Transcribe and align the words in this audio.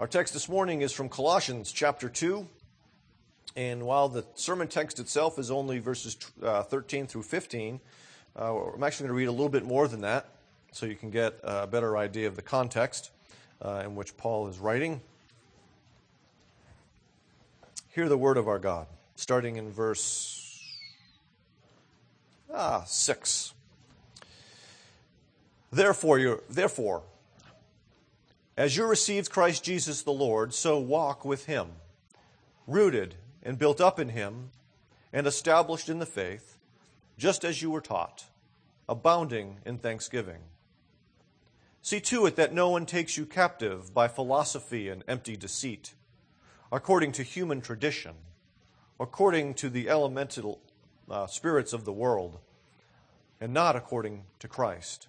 Our 0.00 0.06
text 0.06 0.32
this 0.32 0.48
morning 0.48 0.80
is 0.80 0.92
from 0.92 1.10
Colossians 1.10 1.70
chapter 1.70 2.08
2. 2.08 2.48
And 3.54 3.82
while 3.82 4.08
the 4.08 4.24
sermon 4.34 4.66
text 4.66 4.98
itself 4.98 5.38
is 5.38 5.50
only 5.50 5.78
verses 5.78 6.16
uh, 6.42 6.62
13 6.62 7.06
through 7.06 7.24
15, 7.24 7.80
uh, 8.34 8.40
I'm 8.40 8.82
actually 8.82 9.08
going 9.08 9.08
to 9.08 9.18
read 9.18 9.28
a 9.28 9.30
little 9.30 9.50
bit 9.50 9.66
more 9.66 9.86
than 9.88 10.00
that 10.00 10.30
so 10.72 10.86
you 10.86 10.96
can 10.96 11.10
get 11.10 11.38
a 11.44 11.66
better 11.66 11.98
idea 11.98 12.28
of 12.28 12.34
the 12.34 12.40
context 12.40 13.10
uh, 13.60 13.82
in 13.84 13.94
which 13.94 14.16
Paul 14.16 14.48
is 14.48 14.58
writing. 14.58 15.02
Hear 17.90 18.08
the 18.08 18.16
word 18.16 18.38
of 18.38 18.48
our 18.48 18.58
God, 18.58 18.86
starting 19.16 19.56
in 19.56 19.70
verse 19.70 20.64
ah, 22.50 22.84
6. 22.86 23.52
Therefore, 25.70 26.18
you 26.18 26.42
therefore, 26.48 27.02
as 28.60 28.76
you 28.76 28.84
received 28.84 29.30
Christ 29.30 29.64
Jesus 29.64 30.02
the 30.02 30.12
Lord, 30.12 30.52
so 30.52 30.78
walk 30.78 31.24
with 31.24 31.46
him, 31.46 31.68
rooted 32.66 33.14
and 33.42 33.58
built 33.58 33.80
up 33.80 33.98
in 33.98 34.10
him, 34.10 34.50
and 35.14 35.26
established 35.26 35.88
in 35.88 35.98
the 35.98 36.04
faith, 36.04 36.58
just 37.16 37.42
as 37.42 37.62
you 37.62 37.70
were 37.70 37.80
taught, 37.80 38.26
abounding 38.86 39.56
in 39.64 39.78
thanksgiving. 39.78 40.42
See 41.80 42.00
to 42.00 42.26
it 42.26 42.36
that 42.36 42.52
no 42.52 42.68
one 42.68 42.84
takes 42.84 43.16
you 43.16 43.24
captive 43.24 43.94
by 43.94 44.08
philosophy 44.08 44.90
and 44.90 45.04
empty 45.08 45.38
deceit, 45.38 45.94
according 46.70 47.12
to 47.12 47.22
human 47.22 47.62
tradition, 47.62 48.14
according 49.00 49.54
to 49.54 49.70
the 49.70 49.88
elemental 49.88 50.60
uh, 51.10 51.26
spirits 51.26 51.72
of 51.72 51.86
the 51.86 51.94
world, 51.94 52.38
and 53.40 53.54
not 53.54 53.74
according 53.74 54.24
to 54.38 54.48
Christ. 54.48 55.08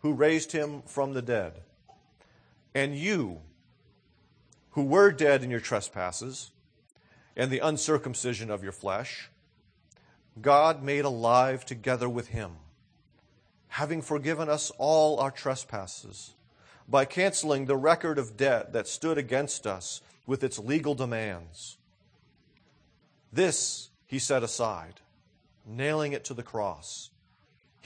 who 0.00 0.12
raised 0.12 0.52
him 0.52 0.82
from 0.82 1.12
the 1.12 1.22
dead. 1.22 1.60
And 2.74 2.96
you, 2.96 3.40
who 4.70 4.82
were 4.82 5.10
dead 5.10 5.42
in 5.42 5.50
your 5.50 5.60
trespasses, 5.60 6.50
and 7.36 7.50
the 7.50 7.60
uncircumcision 7.60 8.50
of 8.50 8.62
your 8.62 8.72
flesh, 8.72 9.30
God 10.40 10.82
made 10.82 11.04
alive 11.04 11.64
together 11.64 12.08
with 12.08 12.28
him, 12.28 12.52
having 13.68 14.02
forgiven 14.02 14.48
us 14.48 14.70
all 14.78 15.18
our 15.18 15.30
trespasses, 15.30 16.34
by 16.88 17.04
canceling 17.04 17.66
the 17.66 17.76
record 17.76 18.18
of 18.18 18.36
debt 18.36 18.72
that 18.72 18.86
stood 18.86 19.18
against 19.18 19.66
us 19.66 20.00
with 20.26 20.44
its 20.44 20.58
legal 20.58 20.94
demands. 20.94 21.78
This 23.32 23.90
he 24.06 24.18
set 24.18 24.42
aside, 24.42 25.00
nailing 25.66 26.12
it 26.12 26.24
to 26.24 26.34
the 26.34 26.42
cross. 26.42 27.10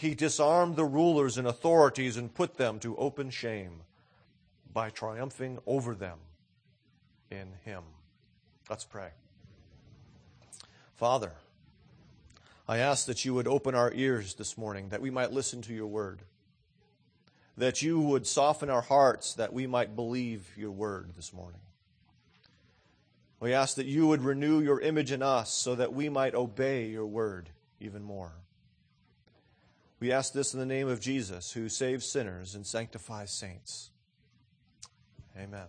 He 0.00 0.14
disarmed 0.14 0.76
the 0.76 0.86
rulers 0.86 1.36
and 1.36 1.46
authorities 1.46 2.16
and 2.16 2.34
put 2.34 2.56
them 2.56 2.78
to 2.78 2.96
open 2.96 3.28
shame 3.28 3.82
by 4.72 4.88
triumphing 4.88 5.58
over 5.66 5.94
them 5.94 6.16
in 7.30 7.48
him. 7.66 7.82
Let's 8.70 8.84
pray. 8.84 9.10
Father, 10.94 11.32
I 12.66 12.78
ask 12.78 13.04
that 13.08 13.26
you 13.26 13.34
would 13.34 13.46
open 13.46 13.74
our 13.74 13.92
ears 13.92 14.32
this 14.32 14.56
morning 14.56 14.88
that 14.88 15.02
we 15.02 15.10
might 15.10 15.34
listen 15.34 15.60
to 15.60 15.74
your 15.74 15.88
word, 15.88 16.22
that 17.58 17.82
you 17.82 18.00
would 18.00 18.26
soften 18.26 18.70
our 18.70 18.80
hearts 18.80 19.34
that 19.34 19.52
we 19.52 19.66
might 19.66 19.94
believe 19.94 20.50
your 20.56 20.70
word 20.70 21.10
this 21.14 21.30
morning. 21.30 21.60
We 23.38 23.52
ask 23.52 23.76
that 23.76 23.84
you 23.84 24.06
would 24.06 24.22
renew 24.22 24.62
your 24.62 24.80
image 24.80 25.12
in 25.12 25.22
us 25.22 25.50
so 25.50 25.74
that 25.74 25.92
we 25.92 26.08
might 26.08 26.34
obey 26.34 26.86
your 26.86 27.06
word 27.06 27.50
even 27.80 28.02
more. 28.02 28.32
We 30.00 30.12
ask 30.12 30.32
this 30.32 30.54
in 30.54 30.60
the 30.60 30.64
name 30.66 30.88
of 30.88 30.98
Jesus, 30.98 31.52
who 31.52 31.68
saves 31.68 32.06
sinners 32.06 32.54
and 32.54 32.66
sanctifies 32.66 33.30
saints. 33.30 33.90
Amen. 35.38 35.66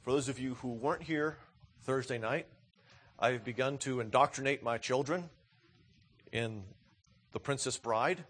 For 0.00 0.12
those 0.12 0.30
of 0.30 0.38
you 0.38 0.54
who 0.54 0.68
weren't 0.68 1.02
here 1.02 1.36
Thursday 1.82 2.16
night, 2.16 2.46
I've 3.18 3.44
begun 3.44 3.76
to 3.78 4.00
indoctrinate 4.00 4.62
my 4.62 4.78
children 4.78 5.28
in 6.32 6.62
The 7.32 7.38
Princess 7.38 7.76
Bride. 7.76 8.24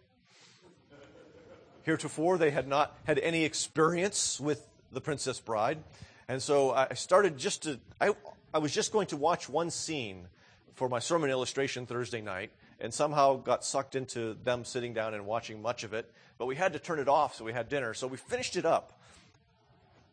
Heretofore, 1.84 2.38
they 2.38 2.50
had 2.50 2.66
not 2.66 2.98
had 3.04 3.20
any 3.20 3.44
experience 3.44 4.40
with 4.40 4.66
The 4.90 5.00
Princess 5.00 5.38
Bride. 5.38 5.78
And 6.26 6.42
so 6.42 6.72
I 6.72 6.94
started 6.94 7.38
just 7.38 7.62
to, 7.62 7.78
I, 8.00 8.16
I 8.52 8.58
was 8.58 8.74
just 8.74 8.90
going 8.90 9.06
to 9.08 9.16
watch 9.16 9.48
one 9.48 9.70
scene 9.70 10.26
for 10.74 10.88
my 10.88 10.98
sermon 10.98 11.30
illustration 11.30 11.86
Thursday 11.86 12.20
night 12.20 12.50
and 12.80 12.92
somehow 12.92 13.36
got 13.36 13.64
sucked 13.64 13.94
into 13.94 14.34
them 14.44 14.64
sitting 14.64 14.94
down 14.94 15.14
and 15.14 15.26
watching 15.26 15.60
much 15.60 15.84
of 15.84 15.92
it. 15.92 16.10
But 16.38 16.46
we 16.46 16.54
had 16.54 16.72
to 16.74 16.78
turn 16.78 16.98
it 16.98 17.08
off, 17.08 17.34
so 17.34 17.44
we 17.44 17.52
had 17.52 17.68
dinner. 17.68 17.94
So 17.94 18.06
we 18.06 18.16
finished 18.16 18.56
it 18.56 18.64
up 18.64 19.00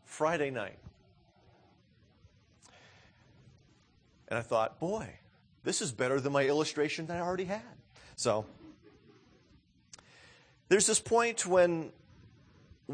Friday 0.06 0.50
night. 0.50 0.78
And 4.28 4.40
I 4.40 4.42
thought, 4.42 4.80
boy, 4.80 5.08
this 5.64 5.82
is 5.82 5.92
better 5.92 6.20
than 6.20 6.34
my 6.34 6.46
illustration 6.46 7.06
that 7.08 7.18
I 7.18 7.22
already 7.22 7.46
had. 7.46 7.62
So 8.16 8.46
there's 10.68 10.88
this 10.88 11.00
point 11.00 11.46
when 11.46 11.92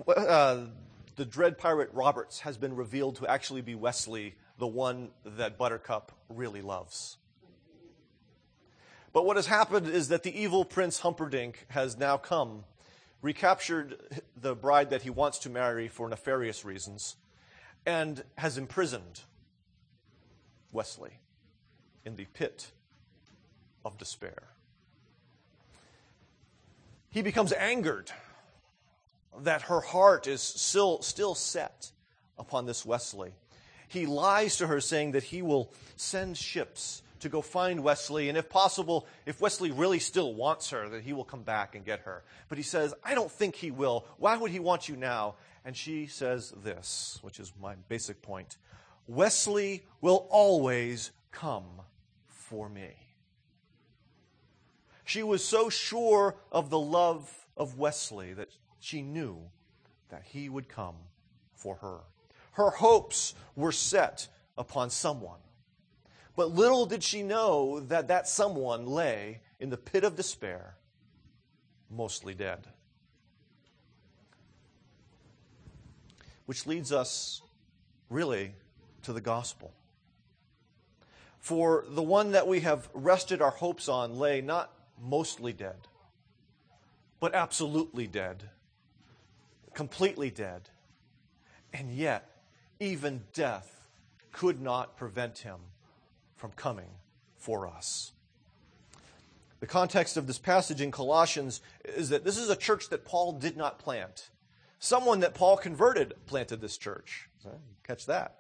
uh, 0.08 0.66
the 1.16 1.26
dread 1.26 1.58
pirate 1.58 1.90
Roberts 1.94 2.40
has 2.42 2.58
been 2.58 2.76
revealed 2.76 3.18
to 3.18 3.28
actually 3.28 3.62
be 3.62 3.76
Wesley, 3.76 4.36
the 4.58 4.68
one 4.68 5.12
that 5.24 5.58
Buttercup 5.58 6.12
really 6.30 6.62
loves. 6.62 7.18
But 9.14 9.26
what 9.26 9.36
has 9.36 9.48
happened 9.48 9.88
is 9.88 10.08
that 10.10 10.24
the 10.24 10.40
evil 10.40 10.64
Prince 10.64 11.00
Humperdinck 11.00 11.66
has 11.70 11.98
now 11.98 12.18
come, 12.18 12.64
recaptured 13.22 14.22
the 14.38 14.56
bride 14.56 14.92
that 14.92 15.02
he 15.02 15.10
wants 15.10 15.40
to 15.40 15.50
marry 15.50 15.88
for 15.88 16.08
nefarious 16.08 16.64
reasons, 16.64 17.18
and 17.86 18.24
has 18.38 18.58
imprisoned 18.58 19.22
Wesley 20.72 21.20
in 22.06 22.16
the 22.16 22.26
pit 22.26 22.72
of 23.84 23.98
despair. 23.98 24.44
He 27.10 27.22
becomes 27.22 27.52
angered 27.52 28.10
that 29.42 29.64
her 29.64 29.82
heart 29.82 30.28
is 30.28 30.42
still, 30.42 31.02
still 31.02 31.36
set 31.36 31.92
upon 32.38 32.66
this 32.66 32.86
Wesley. 32.86 33.34
He 33.90 34.06
lies 34.06 34.56
to 34.58 34.68
her, 34.68 34.80
saying 34.80 35.12
that 35.12 35.24
he 35.24 35.42
will 35.42 35.74
send 35.98 36.38
ships 36.38 37.02
to 37.22 37.30
go 37.30 37.42
find 37.42 37.84
Wesley, 37.84 38.30
and 38.30 38.38
if 38.38 38.50
possible, 38.50 39.08
if 39.26 39.42
Wesley 39.42 39.72
really 39.72 40.00
still 40.00 40.34
wants 40.34 40.70
her, 40.72 40.90
that 40.90 41.04
he 41.04 41.14
will 41.14 41.24
come 41.24 41.44
back 41.44 41.76
and 41.76 41.86
get 41.86 42.02
her. 42.02 42.24
But 42.50 42.58
he 42.58 42.64
says, 42.64 42.94
I 43.04 43.16
don't 43.16 43.32
think 43.32 43.56
he 43.56 43.72
will. 43.72 44.06
Why 44.18 44.38
would 44.38 44.52
he 44.52 44.60
want 44.60 44.90
you 44.90 44.96
now? 44.96 45.36
And 45.64 45.76
she 45.76 46.08
says 46.08 46.54
this, 46.64 47.20
which 47.22 47.40
is 47.40 47.54
my 47.62 47.76
basic 47.88 48.22
point 48.22 48.58
Wesley 49.08 49.84
will 50.00 50.28
always 50.30 51.12
come 51.32 51.82
for 52.28 52.70
me. 52.70 52.90
She 55.04 55.24
was 55.24 55.44
so 55.44 55.70
sure 55.70 56.36
of 56.52 56.70
the 56.70 56.80
love 56.80 57.30
of 57.58 57.78
Wesley 57.78 58.34
that 58.34 58.50
she 58.80 59.02
knew 59.02 59.40
that 60.10 60.24
he 60.24 60.50
would 60.50 60.70
come 60.70 60.96
for 61.54 61.76
her. 61.76 62.00
Her 62.54 62.70
hopes 62.70 63.34
were 63.56 63.72
set 63.72 64.28
upon 64.58 64.90
someone. 64.90 65.40
But 66.36 66.52
little 66.52 66.86
did 66.86 67.04
she 67.04 67.24
know 67.24 67.80
that 67.82 68.08
that 68.08 68.28
someone 68.28 68.86
lay 68.86 69.42
in 69.60 69.70
the 69.70 69.78
pit 69.78 70.04
of 70.04 70.16
despair, 70.16 70.76
mostly 71.90 72.34
dead. 72.34 72.68
Which 76.46 76.66
leads 76.66 76.92
us 76.92 77.42
really 78.10 78.56
to 79.04 79.14
the 79.14 79.22
gospel. 79.22 79.74
For 81.40 81.86
the 81.88 82.04
one 82.04 82.32
that 82.32 82.48
we 82.48 82.62
have 82.62 82.90
rested 82.94 83.42
our 83.42 83.52
hopes 83.52 83.90
on 83.90 84.18
lay 84.18 84.42
not 84.42 84.72
mostly 85.02 85.54
dead, 85.54 85.88
but 87.20 87.34
absolutely 87.34 88.08
dead, 88.08 88.50
completely 89.74 90.30
dead. 90.30 90.70
And 91.74 91.92
yet, 91.92 92.30
even 92.80 93.24
death 93.34 93.82
could 94.32 94.62
not 94.62 94.98
prevent 94.98 95.40
him 95.40 95.58
from 96.42 96.52
coming 96.54 96.90
for 97.38 97.68
us. 97.68 98.14
The 99.60 99.68
context 99.68 100.18
of 100.18 100.26
this 100.26 100.40
passage 100.40 100.82
in 100.82 100.90
Colossians 100.90 101.62
is 101.86 102.10
that 102.10 102.24
this 102.24 102.36
is 102.36 102.50
a 102.50 102.56
church 102.56 102.90
that 102.90 103.06
Paul 103.06 103.34
did 103.34 103.56
not 103.56 103.78
plant. 103.78 104.32
Someone 104.80 105.20
that 105.20 105.36
Paul 105.36 105.56
converted 105.56 106.16
planted 106.26 106.60
this 106.60 106.78
church. 106.78 107.30
Catch 107.86 108.08
that. 108.08 108.40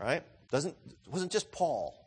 All 0.00 0.04
right? 0.04 0.24
Doesn't, 0.50 0.74
it 0.88 1.12
wasn't 1.12 1.30
just 1.30 1.52
Paul. 1.52 2.04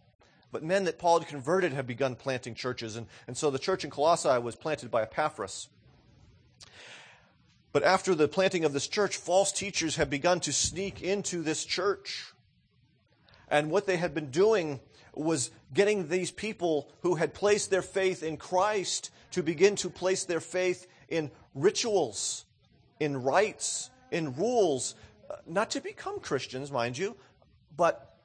But 0.51 0.63
men 0.63 0.83
that 0.83 0.99
Paul 0.99 1.19
had 1.19 1.29
converted 1.29 1.71
had 1.71 1.87
begun 1.87 2.15
planting 2.15 2.53
churches. 2.53 2.97
And, 2.97 3.07
and 3.25 3.37
so 3.37 3.49
the 3.49 3.57
church 3.57 3.85
in 3.85 3.89
Colossae 3.89 4.37
was 4.37 4.57
planted 4.57 4.91
by 4.91 5.03
Epaphras. 5.03 5.69
But 7.71 7.83
after 7.83 8.15
the 8.15 8.27
planting 8.27 8.65
of 8.65 8.73
this 8.73 8.89
church, 8.89 9.15
false 9.15 9.53
teachers 9.53 9.95
had 9.95 10.09
begun 10.09 10.41
to 10.41 10.51
sneak 10.51 11.01
into 11.01 11.41
this 11.41 11.63
church. 11.63 12.33
And 13.47 13.71
what 13.71 13.85
they 13.85 13.95
had 13.95 14.13
been 14.13 14.29
doing 14.29 14.81
was 15.13 15.51
getting 15.73 16.07
these 16.07 16.31
people 16.31 16.89
who 17.01 17.15
had 17.15 17.33
placed 17.33 17.69
their 17.69 17.81
faith 17.81 18.23
in 18.23 18.37
Christ 18.37 19.11
to 19.31 19.43
begin 19.43 19.75
to 19.77 19.89
place 19.89 20.23
their 20.25 20.39
faith 20.39 20.87
in 21.09 21.31
rituals, 21.55 22.45
in 22.99 23.21
rites, 23.21 23.89
in 24.11 24.35
rules, 24.35 24.95
uh, 25.29 25.35
not 25.47 25.71
to 25.71 25.81
become 25.81 26.19
Christians, 26.19 26.71
mind 26.71 26.97
you, 26.97 27.15
but 27.75 28.15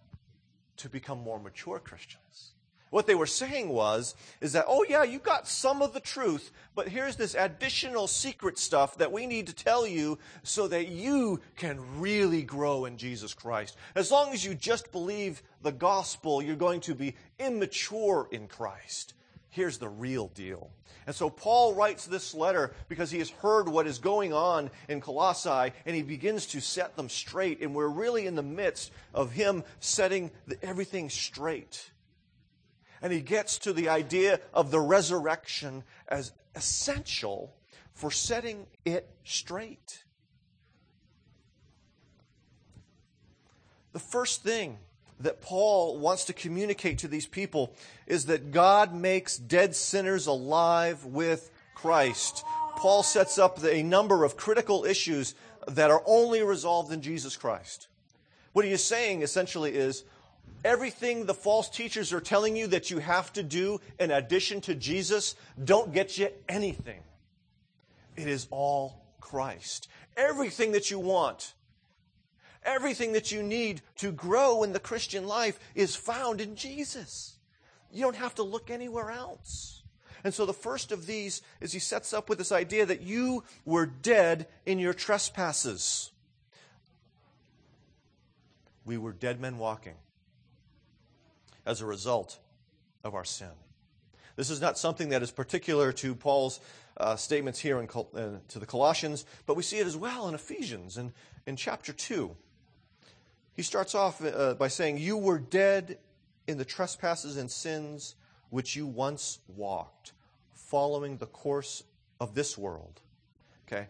to 0.79 0.89
become 0.89 1.19
more 1.19 1.39
mature 1.39 1.79
Christians. 1.79 2.53
What 2.91 3.07
they 3.07 3.15
were 3.17 3.27
saying 3.27 3.69
was, 3.69 4.15
is 4.41 4.53
that, 4.53 4.67
oh 4.69 4.85
yeah, 4.89 5.03
you 5.03 5.19
got 5.19 5.49
some 5.49 5.83
of 5.83 5.93
the 5.93 6.01
truth, 6.01 6.53
but 6.75 6.89
here's 6.89 7.17
this 7.17 7.35
additional 7.35 8.07
secret 8.07 8.59
stuff 8.59 8.97
that 8.99 9.11
we 9.11 9.27
need 9.27 9.49
to 9.49 9.55
tell 9.55 9.87
you 9.87 10.19
so 10.45 10.69
that 10.69 10.89
you 10.89 11.41
can 11.57 12.01
really 12.01 12.43
grow 12.43 12.85
in 12.85 12.97
Jesus 12.97 13.35
Christ. 13.35 13.77
As 13.97 14.11
long 14.11 14.33
as 14.33 14.45
you 14.45 14.55
just 14.55 14.93
believe 14.93 15.43
the 15.63 15.73
gospel, 15.73 16.41
you're 16.41 16.55
going 16.55 16.81
to 16.83 16.95
be 16.95 17.17
immature 17.41 18.29
in 18.31 18.47
Christ. 18.47 19.15
Here's 19.51 19.79
the 19.79 19.89
real 19.89 20.29
deal. 20.29 20.71
And 21.07 21.15
so 21.15 21.31
Paul 21.31 21.75
writes 21.75 22.07
this 22.07 22.35
letter 22.35 22.75
because 22.89 23.11
he 23.11 23.19
has 23.19 23.31
heard 23.31 23.69
what 23.69 23.87
is 23.87 23.99
going 23.99 24.33
on 24.33 24.71
in 24.89 25.01
Colossae 25.01 25.73
and 25.87 25.97
he 25.97 26.03
begins 26.03 26.47
to 26.49 26.61
set 26.61 26.97
them 26.97 27.09
straight. 27.09 27.63
And 27.63 27.75
we're 27.75 27.89
really 27.89 28.27
in 28.27 28.35
the 28.35 28.43
midst 28.43 28.93
of 29.15 29.33
him 29.33 29.65
setting 29.81 30.31
everything 30.63 31.09
straight. 31.11 31.91
And 33.07 33.13
he 33.13 33.21
gets 33.21 33.59
to 33.59 33.73
the 33.73 33.89
idea 33.89 34.41
of 34.53 34.73
the 34.73 34.81
resurrection 34.81 35.85
as 36.09 36.33
essential 36.57 37.55
for 37.95 38.11
setting 38.11 38.67
it 38.85 39.09
straight. 39.23 40.03
The 43.93 44.01
first 44.01 44.43
thing 44.43 44.79
that 45.21 45.41
Paul 45.41 46.01
wants 46.01 46.25
to 46.25 46.33
communicate 46.33 46.99
to 46.99 47.07
these 47.07 47.27
people 47.27 47.73
is 48.09 48.27
that 48.27 48.51
God 48.51 48.93
makes 48.93 49.37
dead 49.37 49.77
sinners 49.77 50.27
alive 50.27 51.05
with 51.05 51.53
Christ. 51.77 52.45
Paul 52.75 53.05
sets 53.05 53.39
up 53.39 53.63
a 53.63 53.85
number 53.85 54.25
of 54.25 54.37
critical 54.37 54.85
issues 54.85 55.37
that 55.69 55.93
are 55.93 56.03
only 56.07 56.43
resolved 56.43 56.91
in 56.91 57.03
Jesus 57.03 57.37
Christ. 57.37 57.87
What 58.53 58.65
he 58.65 58.73
is 58.73 58.83
saying 58.83 59.23
essentially 59.23 59.77
is 59.77 60.03
everything 60.67 61.25
the 61.25 61.35
false 61.35 61.71
teachers 61.71 62.13
are 62.13 62.21
telling 62.21 62.57
you 62.57 62.67
that 62.67 62.91
you 62.91 62.99
have 62.99 63.33
to 63.33 63.43
do 63.43 63.81
in 63.99 64.11
addition 64.11 64.61
to 64.63 64.75
Jesus 64.75 65.37
don't 65.63 65.95
get 65.95 66.19
you 66.19 66.29
anything. 66.49 67.01
It 68.17 68.29
is 68.29 68.49
all 68.51 69.05
Christ. 69.21 69.89
Everything 70.17 70.73
that 70.73 70.91
you 70.91 70.99
want 70.99 71.55
Everything 72.67 73.13
that 73.13 73.31
you 73.31 73.45
need 73.45 73.81
to 73.99 74.11
grow 74.11 74.65
in 74.65 74.73
the 74.73 74.81
Christian 74.81 75.25
life 75.29 75.61
is 75.77 75.95
found 75.95 76.41
in 76.41 76.57
Jesus. 76.57 77.39
You 77.93 78.03
don't 78.03 78.17
have 78.17 78.35
to 78.35 78.43
look 78.43 78.71
anywhere 78.71 79.13
else. 79.13 79.85
And 80.25 80.35
so 80.35 80.45
the 80.45 80.53
first 80.53 80.91
of 80.91 81.07
these 81.07 81.43
is 81.61 81.73
he 81.73 81.79
sets 81.79 82.13
up 82.13 82.29
with 82.29 82.39
this 82.39 82.51
idea 82.51 82.85
that 82.85 83.03
you 83.03 83.45
were 83.65 83.87
dead 83.87 84.49
in 84.67 84.81
your 84.81 84.95
trespasses. 84.95 86.11
We 88.85 88.99
were 88.99 89.13
dead 89.13 89.41
men 89.41 89.59
walking 89.59 89.95
as 91.67 91.81
a 91.81 91.87
result 91.87 92.39
of 93.05 93.15
our 93.15 93.25
sin. 93.25 93.51
This 94.37 94.51
is 94.51 94.61
not 94.61 94.79
something 94.79 95.11
that 95.11 95.23
is 95.23 95.31
particular 95.31 95.93
to 95.93 96.15
Paul's 96.15 96.61
uh, 96.97 97.17
statements 97.17 97.59
here 97.59 97.81
in, 97.81 97.89
uh, 97.89 98.39
to 98.49 98.59
the 98.59 98.67
Colossians, 98.67 99.25
but 99.47 99.57
we 99.57 99.63
see 99.63 99.79
it 99.79 99.87
as 99.87 99.97
well 99.97 100.29
in 100.29 100.35
Ephesians 100.35 100.97
in, 100.97 101.13
in 101.47 101.57
chapter 101.57 101.93
2. 101.93 102.35
He 103.55 103.63
starts 103.63 103.95
off 103.95 104.23
uh, 104.23 104.55
by 104.55 104.69
saying, 104.69 104.99
You 104.99 105.17
were 105.17 105.39
dead 105.39 105.99
in 106.47 106.59
the 106.59 106.65
trespasses 106.65 107.37
and 107.37 107.51
sins 107.51 108.15
which 108.51 108.77
you 108.77 108.87
once 108.87 109.39
walked, 109.49 110.13
following 110.55 111.17
the 111.17 111.27
course 111.27 111.83
of 112.21 112.35
this 112.35 112.57
world. 112.57 113.01
Okay? 113.67 113.87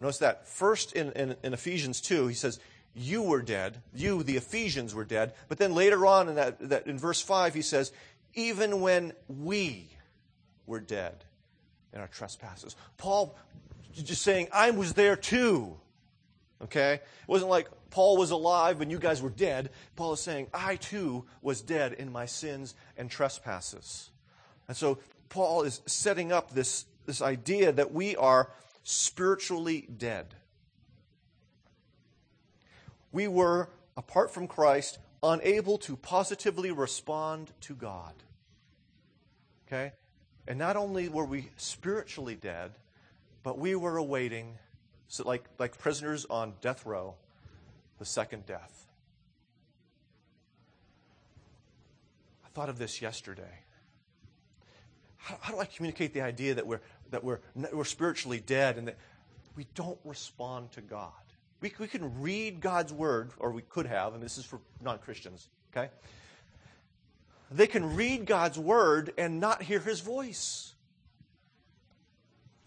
Notice 0.00 0.18
that. 0.18 0.46
First 0.46 0.92
in, 0.94 1.12
in, 1.12 1.36
in, 1.42 1.52
Ephesians 1.52 2.00
2, 2.00 2.28
he 2.28 2.34
says, 2.34 2.58
You 2.98 3.22
were 3.22 3.42
dead. 3.42 3.80
You, 3.94 4.22
the 4.22 4.36
Ephesians, 4.36 4.94
were 4.94 5.04
dead. 5.04 5.32
But 5.48 5.58
then 5.58 5.74
later 5.74 6.04
on 6.06 6.28
in, 6.28 6.34
that, 6.34 6.68
that, 6.68 6.86
in 6.86 6.98
verse 6.98 7.20
5, 7.20 7.54
he 7.54 7.62
says, 7.62 7.92
Even 8.34 8.80
when 8.80 9.12
we 9.28 9.88
were 10.66 10.80
dead 10.80 11.24
in 11.92 12.00
our 12.00 12.08
trespasses. 12.08 12.76
Paul 12.96 13.36
just 13.92 14.22
saying, 14.22 14.48
I 14.52 14.70
was 14.70 14.92
there 14.92 15.16
too. 15.16 15.76
Okay? 16.62 16.94
It 16.94 17.28
wasn't 17.28 17.50
like 17.50 17.68
Paul 17.90 18.16
was 18.16 18.30
alive 18.30 18.80
and 18.80 18.90
you 18.90 18.98
guys 18.98 19.22
were 19.22 19.30
dead. 19.30 19.70
Paul 19.96 20.12
is 20.12 20.20
saying, 20.20 20.48
I 20.52 20.76
too 20.76 21.24
was 21.40 21.62
dead 21.62 21.92
in 21.94 22.12
my 22.12 22.26
sins 22.26 22.74
and 22.96 23.10
trespasses. 23.10 24.10
And 24.66 24.76
so 24.76 24.98
Paul 25.28 25.62
is 25.62 25.80
setting 25.86 26.32
up 26.32 26.52
this, 26.52 26.84
this 27.06 27.22
idea 27.22 27.72
that 27.72 27.92
we 27.92 28.16
are 28.16 28.50
spiritually 28.82 29.88
dead. 29.96 30.34
We 33.12 33.28
were, 33.28 33.70
apart 33.96 34.32
from 34.32 34.46
Christ, 34.46 34.98
unable 35.22 35.78
to 35.78 35.96
positively 35.96 36.70
respond 36.70 37.52
to 37.62 37.74
God. 37.74 38.14
Okay? 39.66 39.92
And 40.46 40.58
not 40.58 40.76
only 40.76 41.08
were 41.08 41.24
we 41.24 41.50
spiritually 41.56 42.34
dead, 42.34 42.72
but 43.42 43.58
we 43.58 43.74
were 43.74 43.96
awaiting 43.96 44.58
so 45.08 45.26
like, 45.26 45.44
like 45.58 45.78
prisoners 45.78 46.26
on 46.28 46.52
death 46.60 46.84
row, 46.84 47.14
the 47.98 48.04
second 48.04 48.46
death. 48.46 48.86
I 52.44 52.48
thought 52.50 52.68
of 52.68 52.78
this 52.78 53.00
yesterday. 53.00 53.62
How, 55.16 55.38
how 55.40 55.52
do 55.54 55.60
I 55.60 55.64
communicate 55.64 56.12
the 56.12 56.20
idea 56.20 56.54
that 56.54 56.66
we're, 56.66 56.80
that 57.10 57.24
we're, 57.24 57.40
we're 57.72 57.84
spiritually 57.84 58.40
dead 58.40 58.76
and 58.76 58.88
that 58.88 58.98
we 59.56 59.66
don't 59.74 59.98
respond 60.04 60.72
to 60.72 60.82
God? 60.82 61.12
We, 61.60 61.72
we 61.78 61.88
can 61.88 62.20
read 62.20 62.60
God's 62.60 62.92
word, 62.92 63.32
or 63.38 63.50
we 63.50 63.62
could 63.62 63.86
have, 63.86 64.14
and 64.14 64.22
this 64.22 64.38
is 64.38 64.44
for 64.44 64.60
non 64.82 64.98
Christians, 64.98 65.48
okay? 65.72 65.90
They 67.50 67.66
can 67.66 67.96
read 67.96 68.26
God's 68.26 68.58
word 68.58 69.12
and 69.18 69.40
not 69.40 69.62
hear 69.62 69.80
his 69.80 70.00
voice. 70.00 70.74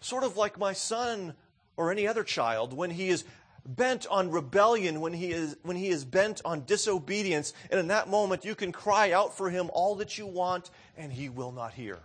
Sort 0.00 0.24
of 0.24 0.36
like 0.36 0.58
my 0.58 0.72
son 0.72 1.34
or 1.76 1.90
any 1.90 2.06
other 2.06 2.24
child 2.24 2.72
when 2.72 2.90
he 2.90 3.08
is 3.08 3.24
bent 3.64 4.06
on 4.10 4.30
rebellion, 4.30 5.00
when 5.00 5.12
he 5.12 5.30
is, 5.30 5.56
when 5.62 5.76
he 5.76 5.88
is 5.88 6.04
bent 6.04 6.42
on 6.44 6.64
disobedience, 6.64 7.54
and 7.70 7.78
in 7.78 7.86
that 7.88 8.08
moment 8.08 8.44
you 8.44 8.54
can 8.54 8.72
cry 8.72 9.12
out 9.12 9.36
for 9.36 9.50
him 9.50 9.70
all 9.72 9.94
that 9.96 10.18
you 10.18 10.26
want 10.26 10.70
and 10.96 11.12
he 11.12 11.28
will 11.28 11.52
not 11.52 11.72
hear. 11.72 12.00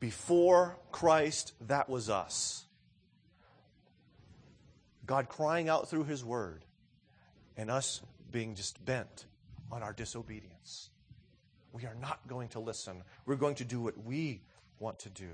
Before 0.00 0.76
Christ, 0.90 1.52
that 1.68 1.88
was 1.88 2.10
us. 2.10 2.63
God 5.06 5.28
crying 5.28 5.68
out 5.68 5.88
through 5.88 6.04
his 6.04 6.24
word 6.24 6.64
and 7.56 7.70
us 7.70 8.00
being 8.30 8.54
just 8.54 8.84
bent 8.84 9.26
on 9.70 9.82
our 9.82 9.92
disobedience. 9.92 10.90
We 11.72 11.84
are 11.86 11.96
not 12.00 12.26
going 12.26 12.48
to 12.50 12.60
listen. 12.60 13.02
We're 13.26 13.36
going 13.36 13.56
to 13.56 13.64
do 13.64 13.80
what 13.80 14.02
we 14.04 14.40
want 14.78 15.00
to 15.00 15.10
do. 15.10 15.30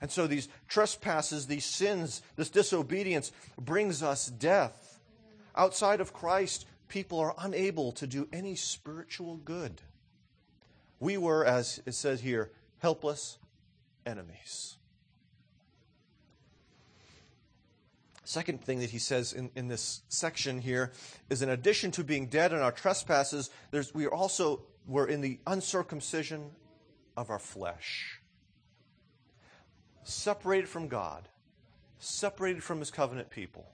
And 0.00 0.10
so 0.10 0.26
these 0.26 0.48
trespasses, 0.68 1.46
these 1.46 1.64
sins, 1.64 2.22
this 2.36 2.50
disobedience 2.50 3.32
brings 3.58 4.02
us 4.02 4.26
death. 4.26 4.98
Outside 5.54 6.00
of 6.00 6.12
Christ, 6.12 6.66
people 6.88 7.18
are 7.18 7.34
unable 7.38 7.92
to 7.92 8.06
do 8.06 8.28
any 8.32 8.54
spiritual 8.54 9.36
good. 9.36 9.82
We 11.00 11.16
were, 11.16 11.44
as 11.44 11.82
it 11.86 11.94
says 11.94 12.20
here, 12.20 12.50
helpless 12.78 13.38
enemies. 14.06 14.76
Second 18.30 18.62
thing 18.62 18.78
that 18.78 18.90
he 18.90 19.00
says 19.00 19.32
in, 19.32 19.50
in 19.56 19.66
this 19.66 20.02
section 20.08 20.60
here 20.60 20.92
is 21.30 21.42
in 21.42 21.48
addition 21.48 21.90
to 21.90 22.04
being 22.04 22.26
dead 22.26 22.52
in 22.52 22.60
our 22.60 22.70
trespasses, 22.70 23.50
we 23.92 24.06
are 24.06 24.14
also 24.14 24.62
were 24.86 25.08
in 25.08 25.20
the 25.20 25.40
uncircumcision 25.48 26.52
of 27.16 27.28
our 27.28 27.40
flesh 27.40 28.20
separated 30.04 30.68
from 30.68 30.86
God, 30.86 31.28
separated 31.98 32.62
from 32.62 32.78
his 32.78 32.92
covenant 32.92 33.30
people, 33.30 33.66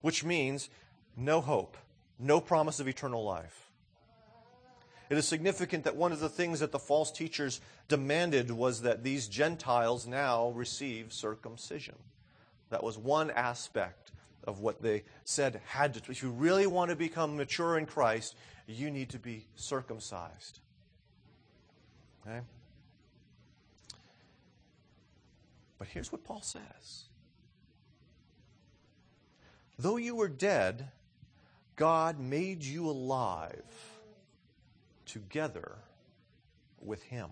which 0.00 0.24
means 0.24 0.70
no 1.14 1.42
hope, 1.42 1.76
no 2.18 2.40
promise 2.40 2.80
of 2.80 2.88
eternal 2.88 3.22
life. 3.22 3.70
It 5.10 5.18
is 5.18 5.28
significant 5.28 5.84
that 5.84 5.96
one 5.96 6.12
of 6.12 6.20
the 6.20 6.30
things 6.30 6.60
that 6.60 6.72
the 6.72 6.78
false 6.78 7.12
teachers 7.12 7.60
demanded 7.88 8.50
was 8.50 8.80
that 8.80 9.04
these 9.04 9.28
Gentiles 9.28 10.06
now 10.06 10.48
receive 10.48 11.12
circumcision. 11.12 11.96
That 12.70 12.82
was 12.82 12.98
one 12.98 13.30
aspect 13.30 14.12
of 14.44 14.60
what 14.60 14.82
they 14.82 15.04
said 15.24 15.60
had 15.66 15.94
to. 15.94 16.10
If 16.10 16.22
you 16.22 16.30
really 16.30 16.66
want 16.66 16.90
to 16.90 16.96
become 16.96 17.36
mature 17.36 17.78
in 17.78 17.86
Christ, 17.86 18.36
you 18.66 18.90
need 18.90 19.10
to 19.10 19.18
be 19.18 19.46
circumcised. 19.56 20.60
Okay? 22.26 22.40
But 25.78 25.88
here's 25.88 26.10
what 26.12 26.24
Paul 26.24 26.42
says 26.42 27.04
Though 29.78 29.96
you 29.96 30.16
were 30.16 30.28
dead, 30.28 30.88
God 31.76 32.18
made 32.18 32.64
you 32.64 32.88
alive 32.88 33.62
together 35.06 35.76
with 36.80 37.02
Him. 37.04 37.28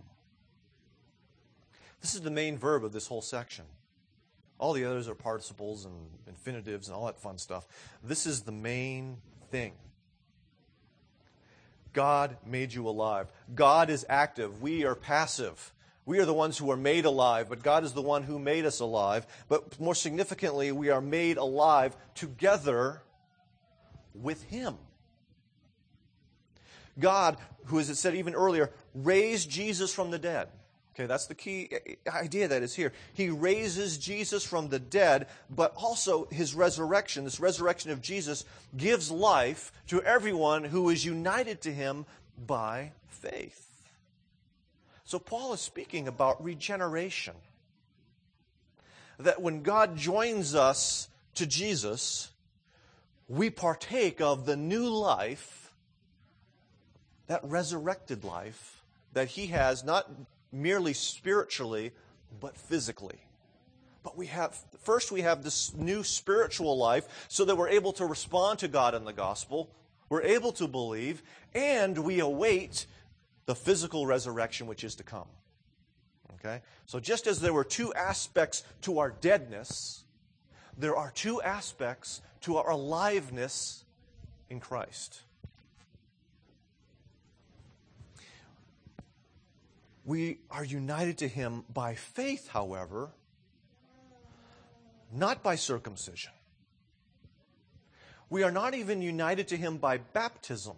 This 2.01 2.15
is 2.15 2.21
the 2.21 2.31
main 2.31 2.57
verb 2.57 2.85
of 2.85 2.93
this 2.93 3.09
whole 3.09 3.23
section. 3.23 3.65
All 4.59 4.73
the 4.73 4.85
others 4.85 5.09
are 5.09 5.15
participles 5.15 5.85
and 5.85 5.95
infinitives 6.27 6.89
and 6.89 6.97
all 6.97 7.07
that 7.07 7.19
fun 7.19 7.39
stuff. 7.39 7.67
This 8.03 8.27
is 8.27 8.43
the 8.43 8.53
main 8.53 9.19
thing. 9.51 9.73
God 11.93 12.37
made 12.47 12.73
you 12.73 12.89
alive. 12.89 13.33
God 13.55 13.91
is 13.91 14.05
active. 14.09 14.61
We 14.63 14.85
are 14.85 14.95
passive. 14.95 15.73
We 16.05 16.19
are 16.21 16.25
the 16.25 16.35
ones 16.35 16.57
who 16.57 16.71
are 16.71 16.77
made 16.77 17.05
alive, 17.05 17.49
but 17.49 17.63
God 17.63 17.85
is 17.85 17.93
the 17.93 18.03
one 18.03 18.23
who 18.23 18.39
made 18.39 18.65
us 18.65 18.81
alive. 18.81 19.27
But 19.49 19.81
more 19.81 19.95
significantly, 19.95 20.71
we 20.73 20.91
are 20.91 21.01
made 21.01 21.37
alive 21.37 21.97
together 22.15 23.03
with 24.15 24.43
Him. 24.45 24.77
God, 26.99 27.37
who, 27.67 27.79
as 27.79 27.91
it 27.91 27.97
said 27.97 28.15
even 28.15 28.35
earlier, 28.35 28.71
raised 28.95 29.51
Jesus 29.51 29.93
from 29.93 30.11
the 30.11 30.19
dead. 30.19 30.49
Okay, 30.97 31.07
that's 31.07 31.27
the 31.27 31.35
key 31.35 31.69
eh, 31.71 31.79
eh, 32.07 32.11
idea 32.11 32.49
that 32.49 32.63
is 32.63 32.75
here. 32.75 32.91
He 33.13 33.29
raises 33.29 33.99
Jesus 33.99 34.45
from 34.45 34.69
the 34.69 34.79
dead, 34.79 35.27
but 35.51 35.75
also 35.77 36.27
his 36.31 36.55
resurrection, 36.55 37.25
this 37.25 37.39
resurrection 37.39 37.91
of 37.91 38.01
Jesus, 38.01 38.47
gives 38.79 39.11
life 39.11 39.73
to 39.89 40.03
everyone 40.03 40.65
who 40.65 40.89
is 40.89 41.05
united 41.05 41.61
to 41.63 41.73
him 41.73 42.07
by 42.47 42.93
faith. 43.09 43.91
So 45.05 45.19
Paul 45.19 45.53
is 45.53 45.61
speaking 45.61 46.09
about 46.09 46.43
regeneration. 46.43 47.35
That 49.19 49.43
when 49.43 49.63
God 49.63 49.99
joins 49.99 50.55
us 50.55 51.09
to 51.35 51.47
Jesus, 51.47 52.31
we 53.29 53.51
partake 53.51 54.23
of 54.23 54.47
the 54.47 54.57
new 54.57 54.89
life, 54.89 55.75
that 57.27 57.41
resurrected 57.45 58.25
life 58.25 58.83
that 59.13 59.29
he 59.29 59.47
has, 59.49 59.83
not 59.83 60.11
merely 60.57 60.93
spiritually, 60.93 61.93
but 62.41 62.57
physically. 62.57 63.21
But 64.03 64.17
we 64.17 64.27
have, 64.27 64.57
first, 64.79 65.11
we 65.11 65.23
have 65.23 65.43
this 65.43 65.75
new 65.75 66.03
spiritual 66.03 66.79
life 66.79 67.27
so 67.29 67.45
that 67.45 67.57
we're 67.57 67.69
able 67.69 67.93
to 67.95 68.07
respond 68.07 68.61
to 68.61 68.69
God 68.69 68.95
in 68.95 69.05
the 69.05 69.13
gospel, 69.13 69.71
we're 70.09 70.23
able 70.23 70.53
to 70.53 70.69
believe, 70.69 71.23
and 71.55 71.99
we 71.99 72.21
await 72.21 72.87
the 73.47 73.55
physical 73.55 74.07
resurrection 74.07 74.67
which 74.67 74.85
is 74.85 74.95
to 74.97 75.03
come. 75.03 75.27
Okay? 76.35 76.63
So 76.87 77.01
just 77.01 77.27
as 77.27 77.41
there 77.41 77.53
were 77.53 77.65
two 77.65 77.93
aspects 77.95 78.63
to 78.83 79.01
our 79.01 79.11
deadness, 79.11 80.05
there 80.79 80.97
are 80.97 81.11
two 81.11 81.43
aspects 81.43 82.23
to 82.43 82.59
our 82.59 82.71
aliveness 82.71 83.85
in 84.49 84.61
Christ. 84.61 85.23
We 90.07 90.39
are 90.51 90.65
united 90.65 91.19
to 91.19 91.29
him 91.29 91.65
by 91.69 91.97
faith, 91.97 92.49
however, 92.49 93.11
not 95.13 95.43
by 95.43 95.57
circumcision. 95.57 96.33
We 98.31 98.43
are 98.43 98.51
not 98.53 98.75
even 98.75 99.03
united 99.03 99.49
to 99.49 99.57
him 99.57 99.77
by 99.77 99.99
baptism. 99.99 100.77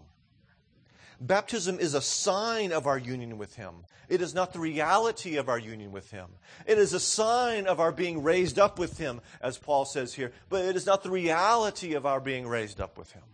Baptism 1.21 1.81
is 1.81 1.95
a 1.95 2.01
sign 2.01 2.73
of 2.73 2.87
our 2.87 2.99
union 2.99 3.39
with 3.39 3.57
Him. 3.57 3.85
It 4.09 4.23
is 4.23 4.35
not 4.35 4.53
the 4.53 4.61
reality 4.61 5.37
of 5.37 5.49
our 5.49 5.59
union 5.59 5.91
with 5.91 6.11
Him. 6.13 6.29
It 6.65 6.79
is 6.79 6.93
a 6.93 7.01
sign 7.01 7.67
of 7.67 7.81
our 7.81 7.91
being 7.91 8.23
raised 8.23 8.59
up 8.59 8.79
with 8.79 8.99
Him, 8.99 9.21
as 9.41 9.59
Paul 9.59 9.85
says 9.85 10.15
here, 10.15 10.33
but 10.49 10.65
it 10.65 10.77
is 10.77 10.87
not 10.87 11.03
the 11.03 11.11
reality 11.11 11.95
of 11.95 12.07
our 12.07 12.21
being 12.21 12.47
raised 12.47 12.81
up 12.81 12.97
with 12.97 13.11
Him. 13.11 13.25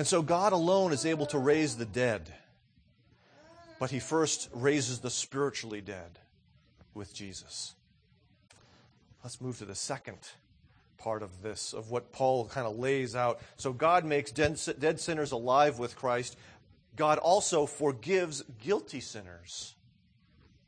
And 0.00 0.06
so 0.06 0.22
God 0.22 0.54
alone 0.54 0.94
is 0.94 1.04
able 1.04 1.26
to 1.26 1.38
raise 1.38 1.76
the 1.76 1.84
dead, 1.84 2.32
but 3.78 3.90
He 3.90 3.98
first 3.98 4.48
raises 4.54 5.00
the 5.00 5.10
spiritually 5.10 5.82
dead 5.82 6.18
with 6.94 7.12
Jesus. 7.12 7.74
Let's 9.22 9.42
move 9.42 9.58
to 9.58 9.66
the 9.66 9.74
second 9.74 10.16
part 10.96 11.22
of 11.22 11.42
this, 11.42 11.74
of 11.74 11.90
what 11.90 12.12
Paul 12.12 12.46
kind 12.46 12.66
of 12.66 12.78
lays 12.78 13.14
out. 13.14 13.40
So 13.58 13.74
God 13.74 14.06
makes 14.06 14.30
dead, 14.30 14.98
sinners 14.98 15.32
alive 15.32 15.78
with 15.78 15.96
Christ. 15.96 16.38
God 16.96 17.18
also 17.18 17.66
forgives 17.66 18.42
guilty 18.58 19.00
sinners 19.00 19.74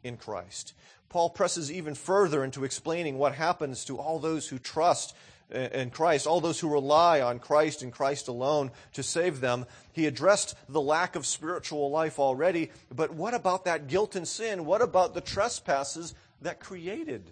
in 0.04 0.18
Christ. 0.18 0.74
Paul 1.08 1.30
presses 1.30 1.72
even 1.72 1.94
further 1.94 2.44
into 2.44 2.64
explaining 2.64 3.16
what 3.16 3.34
happens 3.34 3.86
to 3.86 3.96
all 3.96 4.18
those 4.18 4.48
who 4.48 4.58
trust 4.58 5.16
in 5.52 5.90
Christ, 5.90 6.26
all 6.26 6.40
those 6.40 6.59
who 6.59 6.68
rely 6.68 7.21
on 7.21 7.38
Christ 7.38 7.82
and 7.82 7.92
Christ 7.92 8.28
alone 8.28 8.71
to 8.94 9.02
save 9.02 9.40
them. 9.40 9.66
He 9.92 10.06
addressed 10.06 10.56
the 10.68 10.80
lack 10.80 11.14
of 11.14 11.26
spiritual 11.26 11.90
life 11.90 12.18
already, 12.18 12.71
but 12.94 13.14
what 13.14 13.35
about 13.35 13.64
that 13.66 13.87
guilt 13.87 14.16
and 14.16 14.26
sin? 14.26 14.64
What 14.64 14.82
about 14.82 15.14
the 15.14 15.21
trespasses 15.21 16.14
that 16.40 16.61
created 16.61 17.30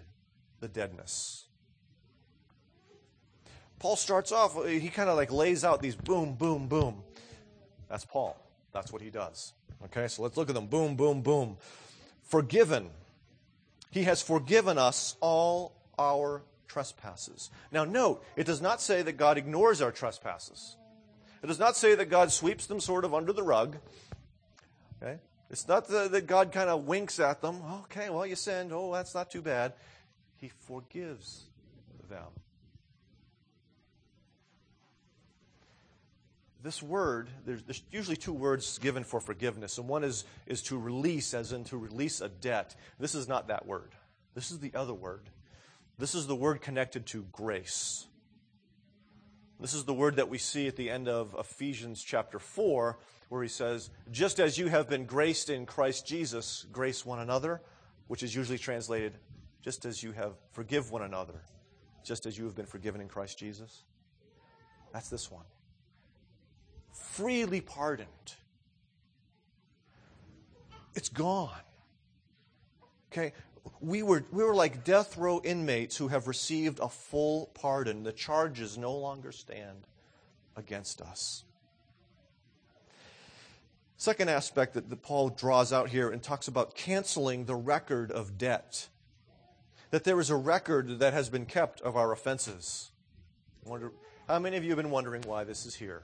the 0.59 0.67
deadness? 0.67 1.45
Paul 3.79 3.95
starts 3.95 4.31
off, 4.31 4.63
he 4.67 4.89
kind 4.89 5.09
of 5.09 5.17
like 5.17 5.31
lays 5.31 5.63
out 5.63 5.81
these 5.81 5.95
boom, 5.95 6.35
boom, 6.35 6.67
boom. 6.67 7.01
That's 7.89 8.05
Paul. 8.05 8.37
That's 8.71 8.93
what 8.93 9.01
he 9.01 9.09
does. 9.09 9.53
Okay, 9.85 10.07
so 10.07 10.21
let's 10.21 10.37
look 10.37 10.49
at 10.49 10.55
them. 10.55 10.67
Boom, 10.67 10.95
boom, 10.95 11.21
boom. 11.21 11.57
Forgiven. 12.21 12.91
He 13.89 14.03
has 14.03 14.21
forgiven 14.21 14.77
us 14.77 15.17
all 15.19 15.73
our 15.97 16.43
trespasses. 16.71 17.49
Now, 17.71 17.83
note, 17.83 18.23
it 18.37 18.45
does 18.45 18.61
not 18.61 18.81
say 18.81 19.01
that 19.01 19.13
God 19.13 19.37
ignores 19.37 19.81
our 19.81 19.91
trespasses. 19.91 20.77
It 21.43 21.47
does 21.47 21.59
not 21.59 21.75
say 21.75 21.95
that 21.95 22.05
God 22.05 22.31
sweeps 22.31 22.65
them 22.67 22.79
sort 22.79 23.03
of 23.03 23.13
under 23.13 23.33
the 23.33 23.43
rug. 23.43 23.77
Okay? 25.01 25.19
It's 25.49 25.67
not 25.67 25.87
that 25.89 26.27
God 26.27 26.53
kind 26.53 26.69
of 26.69 26.85
winks 26.85 27.19
at 27.19 27.41
them. 27.41 27.61
Okay, 27.83 28.09
well, 28.09 28.25
you 28.25 28.35
sinned. 28.35 28.71
Oh, 28.71 28.93
that's 28.93 29.13
not 29.13 29.29
too 29.29 29.41
bad. 29.41 29.73
He 30.37 30.49
forgives 30.65 31.43
them. 32.09 32.29
this 36.63 36.83
word, 36.83 37.27
there's, 37.43 37.63
there's, 37.63 37.81
usually 37.91 38.15
two 38.15 38.33
words 38.33 38.77
given 38.77 39.03
for 39.03 39.19
forgiveness, 39.19 39.79
and 39.79 39.87
one 39.87 40.03
is, 40.03 40.25
is 40.45 40.61
to 40.61 40.77
release, 40.77 41.33
as 41.33 41.51
in 41.53 41.63
to 41.65 41.75
release 41.77 42.21
a 42.21 42.29
debt. 42.29 42.75
This 42.99 43.15
is 43.15 43.27
not 43.27 43.47
that 43.47 43.65
word. 43.65 43.95
This 44.35 44.51
is 44.51 44.59
the 44.59 44.71
other 44.75 44.93
word. 44.93 45.27
This 46.01 46.15
is 46.15 46.25
the 46.25 46.35
word 46.35 46.61
connected 46.61 47.05
to 47.07 47.27
grace. 47.31 48.07
This 49.59 49.75
is 49.75 49.85
the 49.85 49.93
word 49.93 50.15
that 50.15 50.29
we 50.29 50.39
see 50.39 50.67
at 50.67 50.75
the 50.75 50.89
end 50.89 51.07
of 51.07 51.35
Ephesians 51.37 52.01
chapter 52.01 52.39
4, 52.39 52.97
where 53.29 53.43
he 53.43 53.47
says, 53.47 53.91
Just 54.09 54.39
as 54.39 54.57
you 54.57 54.67
have 54.67 54.89
been 54.89 55.05
graced 55.05 55.51
in 55.51 55.67
Christ 55.67 56.07
Jesus, 56.07 56.65
grace 56.71 57.05
one 57.05 57.19
another, 57.19 57.61
which 58.07 58.23
is 58.23 58.33
usually 58.33 58.57
translated, 58.57 59.13
just 59.61 59.85
as 59.85 60.01
you 60.01 60.11
have 60.11 60.33
forgive 60.53 60.89
one 60.89 61.03
another, 61.03 61.39
just 62.03 62.25
as 62.25 62.35
you 62.35 62.45
have 62.45 62.55
been 62.55 62.65
forgiven 62.65 62.99
in 62.99 63.07
Christ 63.07 63.37
Jesus. 63.37 63.83
That's 64.93 65.09
this 65.09 65.29
one 65.29 65.45
freely 66.93 67.61
pardoned. 67.61 68.07
It's 70.95 71.09
gone. 71.09 71.61
Okay? 73.11 73.33
We 73.79 74.03
were, 74.03 74.25
we 74.31 74.43
were 74.43 74.55
like 74.55 74.83
death 74.83 75.17
row 75.17 75.41
inmates 75.43 75.97
who 75.97 76.07
have 76.07 76.27
received 76.27 76.79
a 76.79 76.89
full 76.89 77.51
pardon. 77.53 78.03
The 78.03 78.11
charges 78.11 78.77
no 78.77 78.95
longer 78.95 79.31
stand 79.31 79.85
against 80.55 81.01
us. 81.01 81.43
Second 83.97 84.29
aspect 84.29 84.73
that, 84.73 84.89
that 84.89 85.03
Paul 85.03 85.29
draws 85.29 85.71
out 85.71 85.89
here 85.89 86.09
and 86.09 86.23
talks 86.23 86.47
about 86.47 86.73
canceling 86.73 87.45
the 87.45 87.55
record 87.55 88.11
of 88.11 88.35
debt. 88.35 88.87
That 89.91 90.05
there 90.05 90.19
is 90.19 90.31
a 90.31 90.35
record 90.35 90.99
that 90.99 91.13
has 91.13 91.29
been 91.29 91.45
kept 91.45 91.81
of 91.81 91.95
our 91.95 92.11
offenses. 92.11 92.89
Wonder, 93.63 93.91
how 94.27 94.39
many 94.39 94.57
of 94.57 94.63
you 94.63 94.71
have 94.71 94.77
been 94.77 94.89
wondering 94.89 95.21
why 95.23 95.43
this 95.43 95.67
is 95.67 95.75
here? 95.75 96.01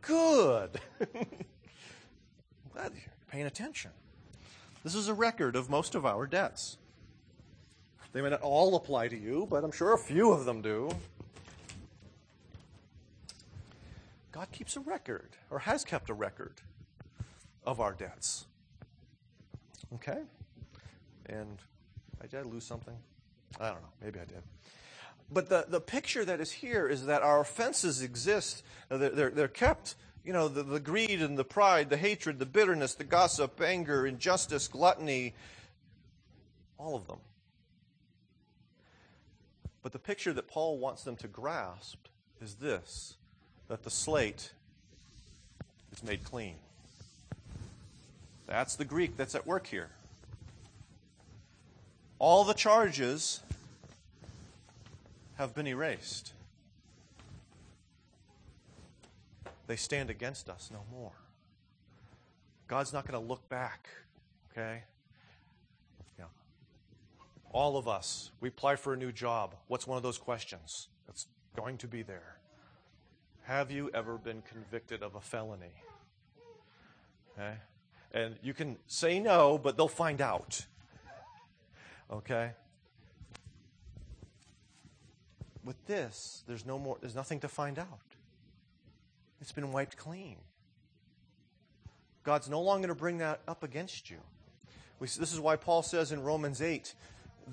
Good. 0.00 0.80
I'm 1.00 1.08
glad 2.72 2.92
you're 2.94 3.02
paying 3.30 3.46
attention. 3.46 3.92
This 4.82 4.94
is 4.94 5.08
a 5.08 5.14
record 5.14 5.54
of 5.54 5.70
most 5.70 5.94
of 5.94 6.04
our 6.04 6.26
debts. 6.26 6.76
They 8.12 8.20
may 8.20 8.30
not 8.30 8.42
all 8.42 8.74
apply 8.76 9.08
to 9.08 9.16
you, 9.16 9.46
but 9.48 9.64
I'm 9.64 9.72
sure 9.72 9.94
a 9.94 9.98
few 9.98 10.32
of 10.32 10.44
them 10.44 10.60
do. 10.60 10.90
God 14.32 14.48
keeps 14.50 14.76
a 14.76 14.80
record, 14.80 15.30
or 15.50 15.60
has 15.60 15.84
kept 15.84 16.10
a 16.10 16.14
record, 16.14 16.54
of 17.64 17.80
our 17.80 17.92
debts. 17.92 18.46
Okay? 19.94 20.22
And 21.26 21.58
did 22.30 22.40
I 22.40 22.42
lose 22.42 22.64
something? 22.64 22.96
I 23.60 23.68
don't 23.68 23.82
know. 23.82 23.88
Maybe 24.02 24.18
I 24.18 24.24
did. 24.24 24.42
But 25.30 25.48
the, 25.48 25.66
the 25.68 25.80
picture 25.80 26.24
that 26.24 26.40
is 26.40 26.50
here 26.50 26.88
is 26.88 27.06
that 27.06 27.22
our 27.22 27.40
offenses 27.40 28.02
exist. 28.02 28.62
They're, 28.88 29.10
they're, 29.10 29.30
they're 29.30 29.48
kept, 29.48 29.94
you 30.24 30.32
know, 30.32 30.48
the, 30.48 30.62
the 30.62 30.80
greed 30.80 31.20
and 31.20 31.36
the 31.36 31.44
pride, 31.44 31.90
the 31.90 31.96
hatred, 31.96 32.38
the 32.38 32.46
bitterness, 32.46 32.94
the 32.94 33.04
gossip, 33.04 33.60
anger, 33.60 34.06
injustice, 34.06 34.68
gluttony, 34.68 35.34
all 36.78 36.94
of 36.94 37.06
them. 37.06 37.18
But 39.82 39.92
the 39.92 39.98
picture 39.98 40.32
that 40.32 40.46
Paul 40.46 40.78
wants 40.78 41.02
them 41.02 41.16
to 41.16 41.28
grasp 41.28 41.98
is 42.40 42.54
this 42.54 43.16
that 43.68 43.82
the 43.82 43.90
slate 43.90 44.52
is 45.92 46.02
made 46.02 46.22
clean. 46.24 46.56
That's 48.46 48.76
the 48.76 48.84
Greek 48.84 49.16
that's 49.16 49.34
at 49.34 49.46
work 49.46 49.66
here. 49.66 49.88
All 52.18 52.44
the 52.44 52.54
charges 52.54 53.40
have 55.36 55.54
been 55.54 55.66
erased. 55.66 56.32
They 59.72 59.76
stand 59.76 60.10
against 60.10 60.50
us 60.50 60.68
no 60.70 60.80
more. 60.92 61.12
God's 62.68 62.92
not 62.92 63.08
going 63.08 63.18
to 63.18 63.26
look 63.26 63.48
back, 63.48 63.88
okay? 64.50 64.82
Yeah. 66.18 66.26
All 67.52 67.78
of 67.78 67.88
us, 67.88 68.32
we 68.42 68.50
apply 68.50 68.76
for 68.76 68.92
a 68.92 68.98
new 68.98 69.10
job. 69.10 69.54
What's 69.68 69.86
one 69.86 69.96
of 69.96 70.02
those 70.02 70.18
questions 70.18 70.88
that's 71.06 71.26
going 71.56 71.78
to 71.78 71.88
be 71.88 72.02
there? 72.02 72.36
Have 73.44 73.70
you 73.70 73.90
ever 73.94 74.18
been 74.18 74.42
convicted 74.42 75.02
of 75.02 75.14
a 75.14 75.22
felony? 75.22 75.72
Okay? 77.32 77.54
And 78.12 78.36
you 78.42 78.52
can 78.52 78.76
say 78.86 79.20
no, 79.20 79.56
but 79.56 79.78
they'll 79.78 79.88
find 79.88 80.20
out. 80.20 80.66
Okay? 82.12 82.50
With 85.64 85.82
this, 85.86 86.44
there's 86.46 86.66
no 86.66 86.78
more 86.78 86.98
there's 87.00 87.14
nothing 87.14 87.40
to 87.40 87.48
find 87.48 87.78
out. 87.78 88.11
It's 89.42 89.50
been 89.50 89.72
wiped 89.72 89.96
clean. 89.96 90.36
God's 92.22 92.48
no 92.48 92.60
longer 92.60 92.86
going 92.86 92.96
to 92.96 93.00
bring 93.00 93.18
that 93.18 93.40
up 93.48 93.64
against 93.64 94.08
you. 94.08 94.18
We, 95.00 95.08
this 95.08 95.32
is 95.32 95.40
why 95.40 95.56
Paul 95.56 95.82
says 95.82 96.12
in 96.12 96.22
Romans 96.22 96.62
8, 96.62 96.94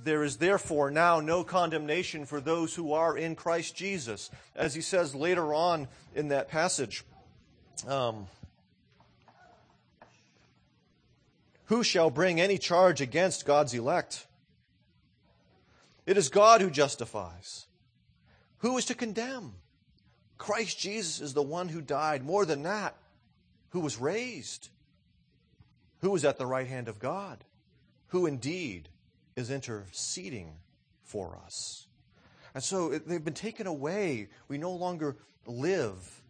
there 0.03 0.23
is 0.23 0.37
therefore 0.37 0.91
now 0.91 1.19
no 1.19 1.43
condemnation 1.43 2.25
for 2.25 2.39
those 2.39 2.75
who 2.75 2.93
are 2.93 3.17
in 3.17 3.35
Christ 3.35 3.75
Jesus. 3.75 4.29
As 4.55 4.75
he 4.75 4.81
says 4.81 5.15
later 5.15 5.51
on 5.51 5.87
in 6.13 6.27
that 6.27 6.47
passage, 6.47 7.03
um, 7.87 8.27
who 11.65 11.83
shall 11.83 12.11
bring 12.11 12.39
any 12.39 12.59
charge 12.59 13.01
against 13.01 13.47
God's 13.47 13.73
elect? 13.73 14.27
It 16.05 16.17
is 16.17 16.29
God 16.29 16.61
who 16.61 16.69
justifies. 16.69 17.65
Who 18.59 18.77
is 18.77 18.85
to 18.85 18.93
condemn? 18.93 19.53
Christ 20.39 20.79
Jesus 20.79 21.21
is 21.21 21.35
the 21.35 21.43
one 21.43 21.67
who 21.69 21.81
died. 21.81 22.23
More 22.23 22.45
than 22.45 22.63
that, 22.63 22.95
who 23.69 23.81
was 23.81 23.99
raised, 23.99 24.69
who 25.99 26.15
is 26.15 26.25
at 26.25 26.39
the 26.39 26.47
right 26.47 26.65
hand 26.65 26.87
of 26.87 26.97
God, 26.97 27.43
who 28.07 28.25
indeed 28.25 28.89
is 29.35 29.51
interceding 29.51 30.53
for 31.03 31.37
us. 31.45 31.85
And 32.55 32.63
so 32.63 32.89
they've 32.89 33.23
been 33.23 33.33
taken 33.33 33.67
away. 33.67 34.29
We 34.47 34.57
no 34.57 34.71
longer 34.71 35.17
live 35.45 36.21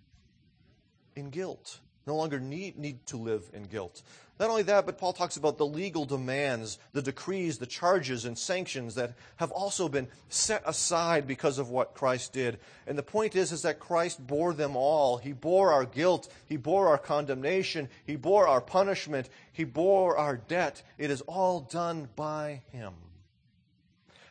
in 1.15 1.29
guilt, 1.29 1.79
no 2.05 2.15
longer 2.15 2.39
need, 2.39 2.77
need 2.77 3.05
to 3.07 3.17
live 3.17 3.49
in 3.53 3.63
guilt. 3.63 4.01
Not 4.39 4.49
only 4.49 4.63
that, 4.63 4.85
but 4.85 4.97
Paul 4.97 5.11
talks 5.11 5.35
about 5.35 5.57
the 5.57 5.65
legal 5.65 6.05
demands, 6.05 6.79
the 6.93 7.01
decrees, 7.01 7.57
the 7.57 7.65
charges, 7.65 8.23
and 8.23 8.37
sanctions 8.37 8.95
that 8.95 9.15
have 9.35 9.51
also 9.51 9.89
been 9.89 10.07
set 10.29 10.63
aside 10.65 11.27
because 11.27 11.59
of 11.59 11.69
what 11.69 11.93
Christ 11.93 12.31
did. 12.31 12.57
And 12.87 12.97
the 12.97 13.03
point 13.03 13.35
is, 13.35 13.51
is 13.51 13.63
that 13.63 13.81
Christ 13.81 14.25
bore 14.25 14.53
them 14.53 14.77
all. 14.77 15.17
He 15.17 15.33
bore 15.33 15.73
our 15.73 15.83
guilt. 15.83 16.31
He 16.45 16.55
bore 16.55 16.87
our 16.87 16.97
condemnation. 16.97 17.89
He 18.05 18.15
bore 18.15 18.47
our 18.47 18.61
punishment. 18.61 19.29
He 19.51 19.65
bore 19.65 20.17
our 20.17 20.37
debt. 20.37 20.83
It 20.97 21.11
is 21.11 21.19
all 21.21 21.59
done 21.59 22.07
by 22.15 22.61
Him. 22.71 22.93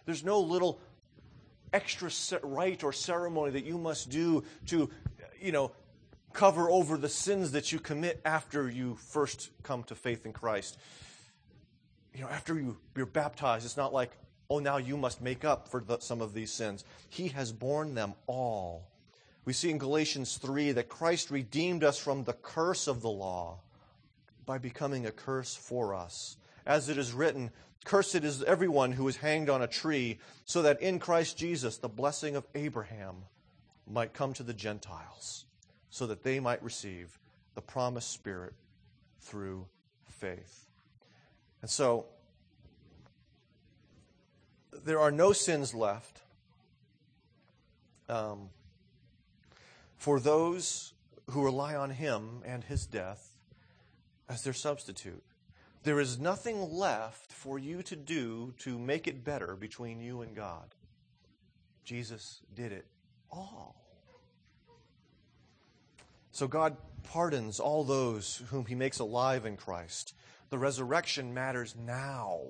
There's 0.06 0.24
no 0.24 0.40
little 0.40 0.80
extra 1.70 2.10
rite 2.42 2.82
or 2.82 2.94
ceremony 2.94 3.50
that 3.50 3.66
you 3.66 3.76
must 3.76 4.08
do 4.08 4.42
to, 4.68 4.88
you 5.38 5.52
know, 5.52 5.72
cover 6.38 6.70
over 6.70 6.96
the 6.96 7.08
sins 7.08 7.50
that 7.50 7.72
you 7.72 7.80
commit 7.80 8.20
after 8.24 8.70
you 8.70 8.94
first 8.94 9.50
come 9.64 9.82
to 9.82 9.96
faith 9.96 10.24
in 10.24 10.32
Christ. 10.32 10.78
You 12.14 12.20
know, 12.20 12.28
after 12.28 12.54
you, 12.54 12.76
you're 12.96 13.06
baptized, 13.06 13.64
it's 13.64 13.76
not 13.76 13.92
like, 13.92 14.12
oh, 14.48 14.60
now 14.60 14.76
you 14.76 14.96
must 14.96 15.20
make 15.20 15.44
up 15.44 15.66
for 15.66 15.80
the, 15.80 15.98
some 15.98 16.20
of 16.20 16.34
these 16.34 16.52
sins. 16.52 16.84
He 17.08 17.26
has 17.30 17.50
borne 17.50 17.96
them 17.96 18.14
all. 18.28 18.86
We 19.46 19.52
see 19.52 19.68
in 19.68 19.78
Galatians 19.78 20.36
3 20.36 20.70
that 20.72 20.88
Christ 20.88 21.32
redeemed 21.32 21.82
us 21.82 21.98
from 21.98 22.22
the 22.22 22.34
curse 22.34 22.86
of 22.86 23.02
the 23.02 23.10
law 23.10 23.58
by 24.46 24.58
becoming 24.58 25.06
a 25.06 25.10
curse 25.10 25.56
for 25.56 25.92
us. 25.92 26.36
As 26.64 26.88
it 26.88 26.98
is 26.98 27.12
written, 27.12 27.50
Cursed 27.84 28.22
is 28.22 28.44
everyone 28.44 28.92
who 28.92 29.08
is 29.08 29.16
hanged 29.16 29.50
on 29.50 29.62
a 29.62 29.66
tree, 29.66 30.20
so 30.44 30.62
that 30.62 30.80
in 30.80 31.00
Christ 31.00 31.36
Jesus 31.36 31.78
the 31.78 31.88
blessing 31.88 32.36
of 32.36 32.46
Abraham 32.54 33.24
might 33.90 34.14
come 34.14 34.34
to 34.34 34.44
the 34.44 34.54
Gentiles 34.54 35.46
so 35.90 36.06
that 36.06 36.22
they 36.22 36.40
might 36.40 36.62
receive 36.62 37.18
the 37.54 37.62
promised 37.62 38.12
Spirit 38.12 38.54
through 39.20 39.66
faith. 40.06 40.66
And 41.62 41.70
so, 41.70 42.06
there 44.84 45.00
are 45.00 45.10
no 45.10 45.32
sins 45.32 45.74
left 45.74 46.22
um, 48.08 48.48
for 49.96 50.20
those 50.20 50.92
who 51.30 51.44
rely 51.44 51.74
on 51.74 51.90
Him 51.90 52.42
and 52.44 52.64
His 52.64 52.86
death 52.86 53.32
as 54.28 54.42
their 54.42 54.52
substitute. 54.52 55.22
There 55.82 56.00
is 56.00 56.18
nothing 56.18 56.72
left 56.72 57.32
for 57.32 57.58
you 57.58 57.82
to 57.84 57.96
do 57.96 58.54
to 58.58 58.78
make 58.78 59.06
it 59.06 59.24
better 59.24 59.56
between 59.56 60.00
you 60.00 60.22
and 60.22 60.34
God. 60.34 60.74
Jesus 61.84 62.40
did 62.54 62.72
it 62.72 62.86
all. 63.30 63.87
So 66.38 66.46
God 66.46 66.76
pardons 67.02 67.58
all 67.58 67.82
those 67.82 68.44
whom 68.50 68.64
he 68.64 68.76
makes 68.76 69.00
alive 69.00 69.44
in 69.44 69.56
Christ. 69.56 70.14
The 70.50 70.58
resurrection 70.58 71.34
matters 71.34 71.74
now. 71.84 72.42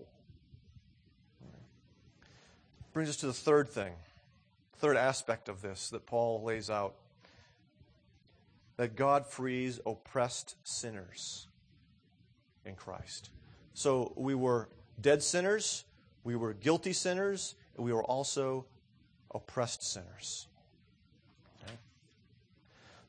Brings 2.92 3.08
us 3.08 3.16
to 3.16 3.26
the 3.28 3.32
third 3.32 3.70
thing, 3.70 3.94
third 4.76 4.98
aspect 4.98 5.48
of 5.48 5.62
this 5.62 5.88
that 5.88 6.04
Paul 6.04 6.42
lays 6.42 6.68
out 6.68 6.96
that 8.76 8.94
God 8.94 9.26
frees 9.26 9.80
oppressed 9.86 10.56
sinners 10.64 11.46
in 12.66 12.74
Christ. 12.74 13.30
So 13.72 14.12
we 14.16 14.34
were 14.34 14.68
dead 15.00 15.22
sinners, 15.22 15.86
we 16.24 16.36
were 16.36 16.52
guilty 16.52 16.92
sinners, 16.92 17.54
and 17.74 17.86
we 17.86 17.94
were 17.94 18.04
also 18.04 18.66
oppressed 19.30 19.82
sinners. 19.82 20.47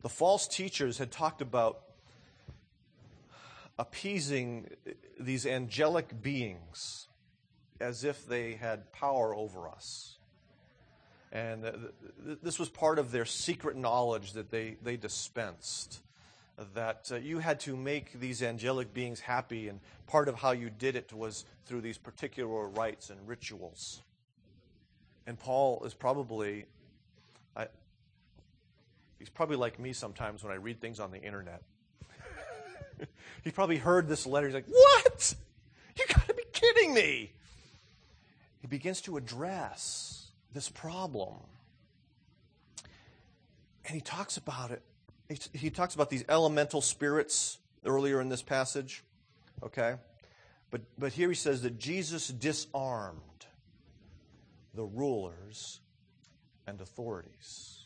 The 0.02 0.10
false 0.10 0.48
teachers 0.48 0.98
had 0.98 1.12
talked 1.12 1.42
about 1.42 1.82
appeasing 3.78 4.70
these 5.20 5.46
angelic 5.46 6.22
beings 6.22 7.08
as 7.80 8.04
if 8.04 8.28
they 8.28 8.54
had 8.54 8.92
power 8.92 9.34
over 9.36 9.68
us. 9.70 10.18
And 11.32 11.92
this 12.44 12.58
was 12.58 12.70
part 12.70 12.98
of 12.98 13.12
their 13.12 13.26
secret 13.26 13.76
knowledge 13.78 14.34
that 14.34 14.50
they, 14.50 14.78
they 14.82 14.98
dispensed. 14.98 16.02
That 16.74 17.10
uh, 17.12 17.16
you 17.16 17.40
had 17.40 17.62
to 17.62 17.78
make 17.78 18.20
these 18.20 18.44
angelic 18.44 18.94
beings 18.94 19.22
happy, 19.22 19.70
and 19.70 19.80
part 20.08 20.28
of 20.28 20.36
how 20.36 20.52
you 20.52 20.70
did 20.70 20.98
it 20.98 21.14
was 21.14 21.46
through 21.66 21.82
these 21.82 21.98
particular 21.98 22.68
rites 22.68 23.10
and 23.10 23.20
rituals. 23.26 24.02
And 25.26 25.40
Paul 25.40 25.84
is 25.86 25.94
probably 25.94 26.66
He's 29.20 29.30
probably 29.30 29.58
like 29.58 29.80
me 29.80 29.94
sometimes 29.94 30.44
when 30.44 30.52
I 30.54 30.56
read 30.56 30.80
things 30.80 31.00
on 31.00 31.12
the 31.12 31.22
internet. 31.22 31.62
He's 33.44 33.54
probably 33.54 33.78
heard 33.78 34.08
this 34.08 34.26
letter. 34.26 34.48
He's 34.48 34.56
like, 34.56 34.68
What? 34.68 35.36
You 35.98 36.06
got 36.08 36.28
to 36.28 36.34
be 36.34 36.44
kidding 36.54 36.94
me. 36.94 37.34
He 38.62 38.68
begins 38.68 39.02
to 39.02 39.18
address 39.18 40.32
this 40.54 40.70
problem. 40.70 41.36
And 43.86 43.96
he 43.96 44.02
talks 44.02 44.38
about 44.38 44.72
it. 44.72 44.82
He 45.54 45.70
talks 45.70 45.94
about 45.94 46.10
these 46.10 46.24
elemental 46.28 46.82
spirits 46.82 47.60
earlier 47.86 48.22
in 48.22 48.30
this 48.30 48.42
passage. 48.42 49.04
Okay? 49.64 49.96
But, 50.72 50.82
but 50.98 51.14
here 51.14 51.30
he 51.30 51.36
says 51.36 51.62
that 51.64 51.78
Jesus 51.78 52.28
disarmed 52.28 53.20
the 54.74 54.84
rulers 54.84 55.82
and 56.68 56.80
authorities. 56.82 57.80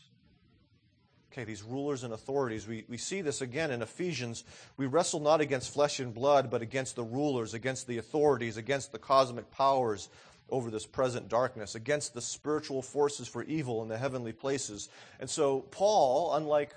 Okay, 1.34 1.42
these 1.42 1.64
rulers 1.64 2.04
and 2.04 2.14
authorities. 2.14 2.68
We, 2.68 2.84
we 2.88 2.96
see 2.96 3.20
this 3.20 3.40
again 3.40 3.72
in 3.72 3.82
Ephesians. 3.82 4.44
We 4.76 4.86
wrestle 4.86 5.18
not 5.18 5.40
against 5.40 5.74
flesh 5.74 5.98
and 5.98 6.14
blood, 6.14 6.48
but 6.48 6.62
against 6.62 6.94
the 6.94 7.02
rulers, 7.02 7.54
against 7.54 7.88
the 7.88 7.98
authorities, 7.98 8.56
against 8.56 8.92
the 8.92 9.00
cosmic 9.00 9.50
powers 9.50 10.10
over 10.48 10.70
this 10.70 10.86
present 10.86 11.28
darkness, 11.28 11.74
against 11.74 12.14
the 12.14 12.20
spiritual 12.20 12.82
forces 12.82 13.26
for 13.26 13.42
evil 13.42 13.82
in 13.82 13.88
the 13.88 13.98
heavenly 13.98 14.32
places. 14.32 14.88
And 15.18 15.28
so, 15.28 15.62
Paul, 15.72 16.34
unlike 16.34 16.72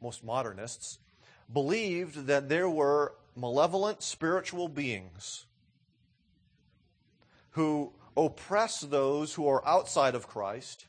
most 0.00 0.22
modernists, 0.22 1.00
believed 1.52 2.26
that 2.26 2.48
there 2.48 2.70
were 2.70 3.14
malevolent 3.34 4.00
spiritual 4.00 4.68
beings 4.68 5.44
who 7.50 7.92
oppress 8.16 8.78
those 8.78 9.34
who 9.34 9.48
are 9.48 9.66
outside 9.66 10.14
of 10.14 10.28
Christ 10.28 10.87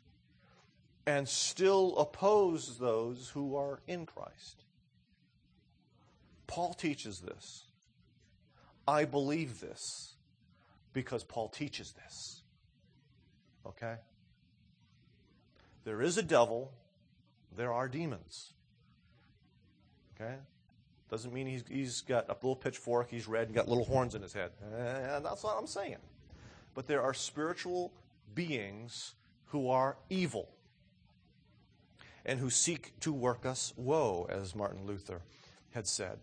and 1.09 1.27
still 1.27 1.97
oppose 1.97 2.77
those 2.77 3.29
who 3.29 3.55
are 3.55 3.79
in 3.87 4.05
Christ. 4.05 4.63
Paul 6.45 6.75
teaches 6.75 7.19
this. 7.19 7.63
I 8.87 9.05
believe 9.05 9.59
this 9.59 10.13
because 10.93 11.23
Paul 11.23 11.49
teaches 11.49 11.93
this. 11.93 12.43
Okay? 13.65 13.95
There 15.83 15.99
is 15.99 16.19
a 16.19 16.21
devil, 16.21 16.71
there 17.57 17.73
are 17.73 17.87
demons. 17.87 18.53
Okay? 20.13 20.35
Doesn't 21.09 21.33
mean 21.33 21.47
he's, 21.47 21.63
he's 21.67 22.01
got 22.01 22.29
a 22.29 22.33
little 22.33 22.55
pitchfork, 22.55 23.09
he's 23.09 23.27
red, 23.27 23.47
and 23.47 23.55
got 23.55 23.67
little 23.67 23.85
horns 23.85 24.13
in 24.13 24.21
his 24.21 24.33
head. 24.33 24.51
And 24.77 25.25
that's 25.25 25.43
what 25.43 25.57
I'm 25.57 25.65
saying. 25.65 25.97
But 26.75 26.85
there 26.85 27.01
are 27.01 27.15
spiritual 27.15 27.91
beings 28.35 29.15
who 29.47 29.71
are 29.71 29.97
evil 30.11 30.49
and 32.25 32.39
who 32.39 32.49
seek 32.49 32.99
to 33.01 33.11
work 33.11 33.45
us 33.45 33.73
woe, 33.77 34.27
as 34.29 34.55
Martin 34.55 34.85
Luther 34.85 35.21
had 35.71 35.87
said. 35.87 36.19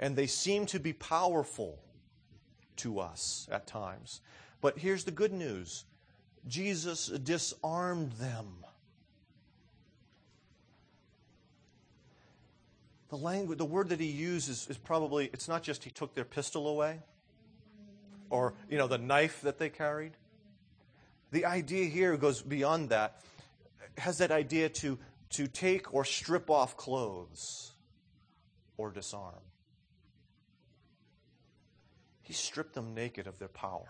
And 0.00 0.16
they 0.16 0.26
seem 0.26 0.66
to 0.66 0.78
be 0.78 0.92
powerful 0.92 1.78
to 2.76 3.00
us 3.00 3.48
at 3.50 3.66
times. 3.66 4.20
But 4.60 4.78
here's 4.78 5.04
the 5.04 5.10
good 5.10 5.32
news 5.32 5.84
Jesus 6.46 7.06
disarmed 7.06 8.12
them. 8.12 8.64
The 13.08 13.16
language, 13.16 13.58
the 13.58 13.64
word 13.64 13.88
that 13.88 14.00
he 14.00 14.06
uses 14.06 14.66
is 14.68 14.76
probably, 14.76 15.30
it's 15.32 15.48
not 15.48 15.62
just 15.62 15.84
he 15.84 15.90
took 15.90 16.14
their 16.14 16.26
pistol 16.26 16.68
away 16.68 17.00
or, 18.28 18.54
you 18.68 18.76
know, 18.76 18.86
the 18.86 18.98
knife 18.98 19.40
that 19.42 19.58
they 19.58 19.70
carried. 19.70 20.12
The 21.30 21.46
idea 21.46 21.86
here 21.86 22.16
goes 22.16 22.42
beyond 22.42 22.90
that 22.90 23.22
has 23.98 24.18
that 24.18 24.30
idea 24.30 24.68
to, 24.68 24.98
to 25.30 25.46
take 25.46 25.92
or 25.92 26.04
strip 26.04 26.50
off 26.50 26.76
clothes 26.76 27.72
or 28.76 28.90
disarm. 28.90 29.34
He 32.22 32.32
stripped 32.32 32.74
them 32.74 32.94
naked 32.94 33.26
of 33.26 33.38
their 33.38 33.48
power, 33.48 33.88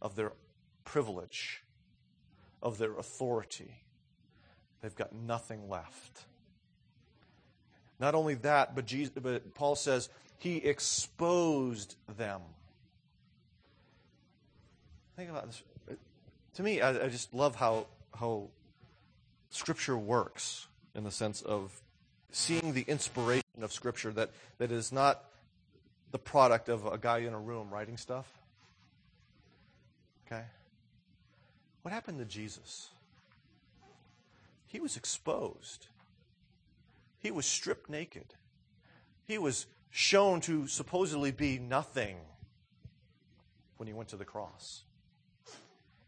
of 0.00 0.16
their 0.16 0.32
privilege, 0.84 1.62
of 2.62 2.78
their 2.78 2.96
authority. 2.96 3.82
They've 4.80 4.94
got 4.94 5.14
nothing 5.14 5.68
left. 5.68 6.24
Not 7.98 8.14
only 8.14 8.34
that, 8.36 8.74
but, 8.74 8.86
Jesus, 8.86 9.12
but 9.20 9.54
Paul 9.54 9.74
says 9.74 10.08
he 10.38 10.56
exposed 10.56 11.96
them. 12.16 12.40
Think 15.16 15.30
about 15.30 15.46
this 15.46 15.62
to 16.56 16.62
me, 16.62 16.80
I, 16.80 17.04
I 17.04 17.08
just 17.08 17.32
love 17.32 17.56
how 17.56 17.86
how 18.18 18.48
Scripture 19.50 19.96
works 19.96 20.66
in 20.94 21.04
the 21.04 21.10
sense 21.10 21.42
of 21.42 21.80
seeing 22.30 22.72
the 22.72 22.84
inspiration 22.88 23.62
of 23.62 23.72
Scripture 23.72 24.10
that, 24.12 24.30
that 24.58 24.72
is 24.72 24.92
not 24.92 25.24
the 26.10 26.18
product 26.18 26.68
of 26.68 26.86
a 26.86 26.98
guy 26.98 27.18
in 27.18 27.32
a 27.32 27.38
room 27.38 27.68
writing 27.70 27.96
stuff. 27.96 28.26
Okay? 30.26 30.42
What 31.82 31.92
happened 31.92 32.18
to 32.18 32.24
Jesus? 32.24 32.90
He 34.66 34.80
was 34.80 34.96
exposed. 34.96 35.86
He 37.18 37.30
was 37.30 37.46
stripped 37.46 37.88
naked. 37.88 38.34
He 39.26 39.38
was 39.38 39.66
shown 39.90 40.40
to 40.42 40.66
supposedly 40.66 41.30
be 41.30 41.58
nothing 41.58 42.16
when 43.76 43.86
he 43.86 43.92
went 43.92 44.10
to 44.10 44.16
the 44.16 44.24
cross. 44.24 44.82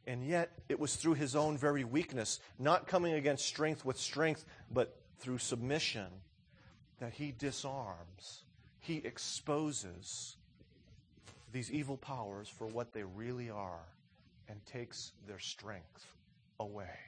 And 0.08 0.24
yet, 0.24 0.52
it 0.70 0.80
was 0.80 0.96
through 0.96 1.14
his 1.14 1.36
own 1.36 1.58
very 1.58 1.84
weakness, 1.84 2.40
not 2.58 2.86
coming 2.86 3.12
against 3.12 3.44
strength 3.44 3.84
with 3.84 3.98
strength, 3.98 4.46
but 4.72 4.96
through 5.18 5.36
submission, 5.36 6.06
that 6.98 7.12
he 7.12 7.34
disarms, 7.38 8.44
he 8.80 8.96
exposes 9.04 10.36
these 11.52 11.70
evil 11.70 11.98
powers 11.98 12.48
for 12.48 12.66
what 12.66 12.94
they 12.94 13.02
really 13.02 13.50
are 13.50 13.84
and 14.48 14.64
takes 14.64 15.12
their 15.26 15.38
strength 15.38 16.06
away. 16.58 16.98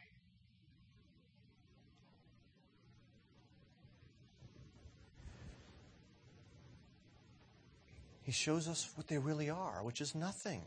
He 8.25 8.33
shows 8.33 8.69
us 8.69 8.91
what 8.95 9.09
they 9.09 9.17
really 9.17 9.49
are, 9.49 9.83
which 9.83 10.03
is 10.03 10.15
nothing. 10.15 10.61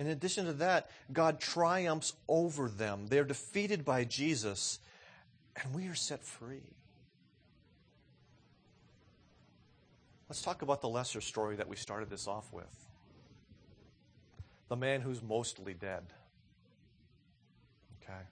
In 0.00 0.06
addition 0.06 0.46
to 0.46 0.54
that, 0.54 0.88
God 1.12 1.40
triumphs 1.40 2.14
over 2.26 2.70
them. 2.70 3.08
They're 3.08 3.22
defeated 3.22 3.84
by 3.84 4.04
Jesus, 4.04 4.78
and 5.54 5.74
we 5.74 5.88
are 5.88 5.94
set 5.94 6.24
free. 6.24 6.72
Let's 10.26 10.40
talk 10.40 10.62
about 10.62 10.80
the 10.80 10.88
lesser 10.88 11.20
story 11.20 11.56
that 11.56 11.68
we 11.68 11.76
started 11.76 12.08
this 12.08 12.26
off 12.26 12.50
with 12.50 12.74
the 14.70 14.76
man 14.76 15.02
who's 15.02 15.20
mostly 15.22 15.74
dead. 15.74 16.04
Okay? 18.02 18.22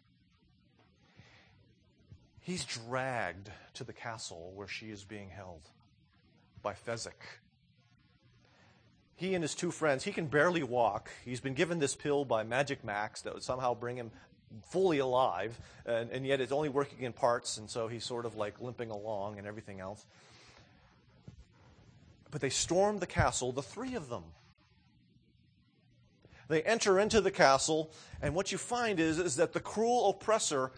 He's 2.40 2.64
dragged 2.64 3.50
to 3.74 3.84
the 3.84 3.92
castle 3.92 4.52
where 4.54 4.68
she 4.68 4.86
is 4.86 5.04
being 5.04 5.28
held 5.28 5.68
by 6.62 6.72
Fezzik 6.72 7.42
he 9.18 9.34
and 9.34 9.42
his 9.42 9.56
two 9.56 9.72
friends, 9.72 10.04
he 10.04 10.12
can 10.12 10.26
barely 10.26 10.62
walk. 10.62 11.10
He's 11.24 11.40
been 11.40 11.54
given 11.54 11.80
this 11.80 11.96
pill 11.96 12.24
by 12.24 12.44
Magic 12.44 12.84
Max 12.84 13.20
that 13.22 13.34
would 13.34 13.42
somehow 13.42 13.74
bring 13.74 13.96
him 13.96 14.12
fully 14.70 14.98
alive, 14.98 15.58
and, 15.84 16.08
and 16.12 16.24
yet 16.24 16.40
it's 16.40 16.52
only 16.52 16.68
working 16.68 17.02
in 17.02 17.12
parts, 17.12 17.58
and 17.58 17.68
so 17.68 17.88
he's 17.88 18.04
sort 18.04 18.26
of 18.26 18.36
like 18.36 18.60
limping 18.60 18.90
along 18.90 19.36
and 19.36 19.46
everything 19.46 19.80
else. 19.80 20.06
But 22.30 22.40
they 22.40 22.48
storm 22.48 23.00
the 23.00 23.08
castle, 23.08 23.50
the 23.50 23.60
three 23.60 23.96
of 23.96 24.08
them. 24.08 24.22
They 26.46 26.62
enter 26.62 27.00
into 27.00 27.20
the 27.20 27.32
castle, 27.32 27.90
and 28.22 28.36
what 28.36 28.52
you 28.52 28.58
find 28.58 29.00
is, 29.00 29.18
is 29.18 29.34
that 29.36 29.52
the 29.52 29.60
cruel 29.60 30.10
oppressor, 30.10 30.70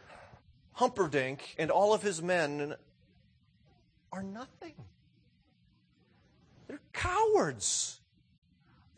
Humperdinck, 0.73 1.57
and 1.59 1.71
all 1.71 1.93
of 1.93 2.03
his 2.03 2.23
men 2.23 2.75
are 4.11 4.23
nothing. 4.23 4.75
They're 6.69 6.81
cowards. 6.95 8.00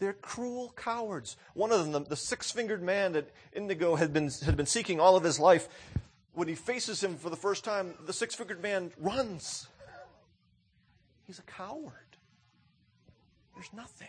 They're 0.03 0.15
cruel 0.15 0.75
cowards. 0.75 1.37
One 1.55 1.71
of 1.71 1.79
them, 1.79 1.93
the, 1.93 2.01
the 2.01 2.17
six 2.17 2.51
fingered 2.51 2.83
man 2.83 3.13
that 3.13 3.31
Indigo 3.53 3.95
had 3.95 4.13
been, 4.13 4.31
had 4.45 4.57
been 4.57 4.67
seeking 4.67 4.99
all 4.99 5.15
of 5.15 5.23
his 5.23 5.39
life, 5.39 5.69
when 6.33 6.49
he 6.49 6.57
faces 6.57 7.01
him 7.01 7.15
for 7.15 7.31
the 7.31 7.37
first 7.37 7.63
time, 7.63 7.95
the 8.05 8.13
six 8.13 8.35
fingered 8.35 8.61
man 8.61 8.91
runs. 8.99 9.69
He's 11.23 11.39
a 11.39 11.43
coward. 11.43 12.17
There's 13.55 13.73
nothing. 13.73 14.09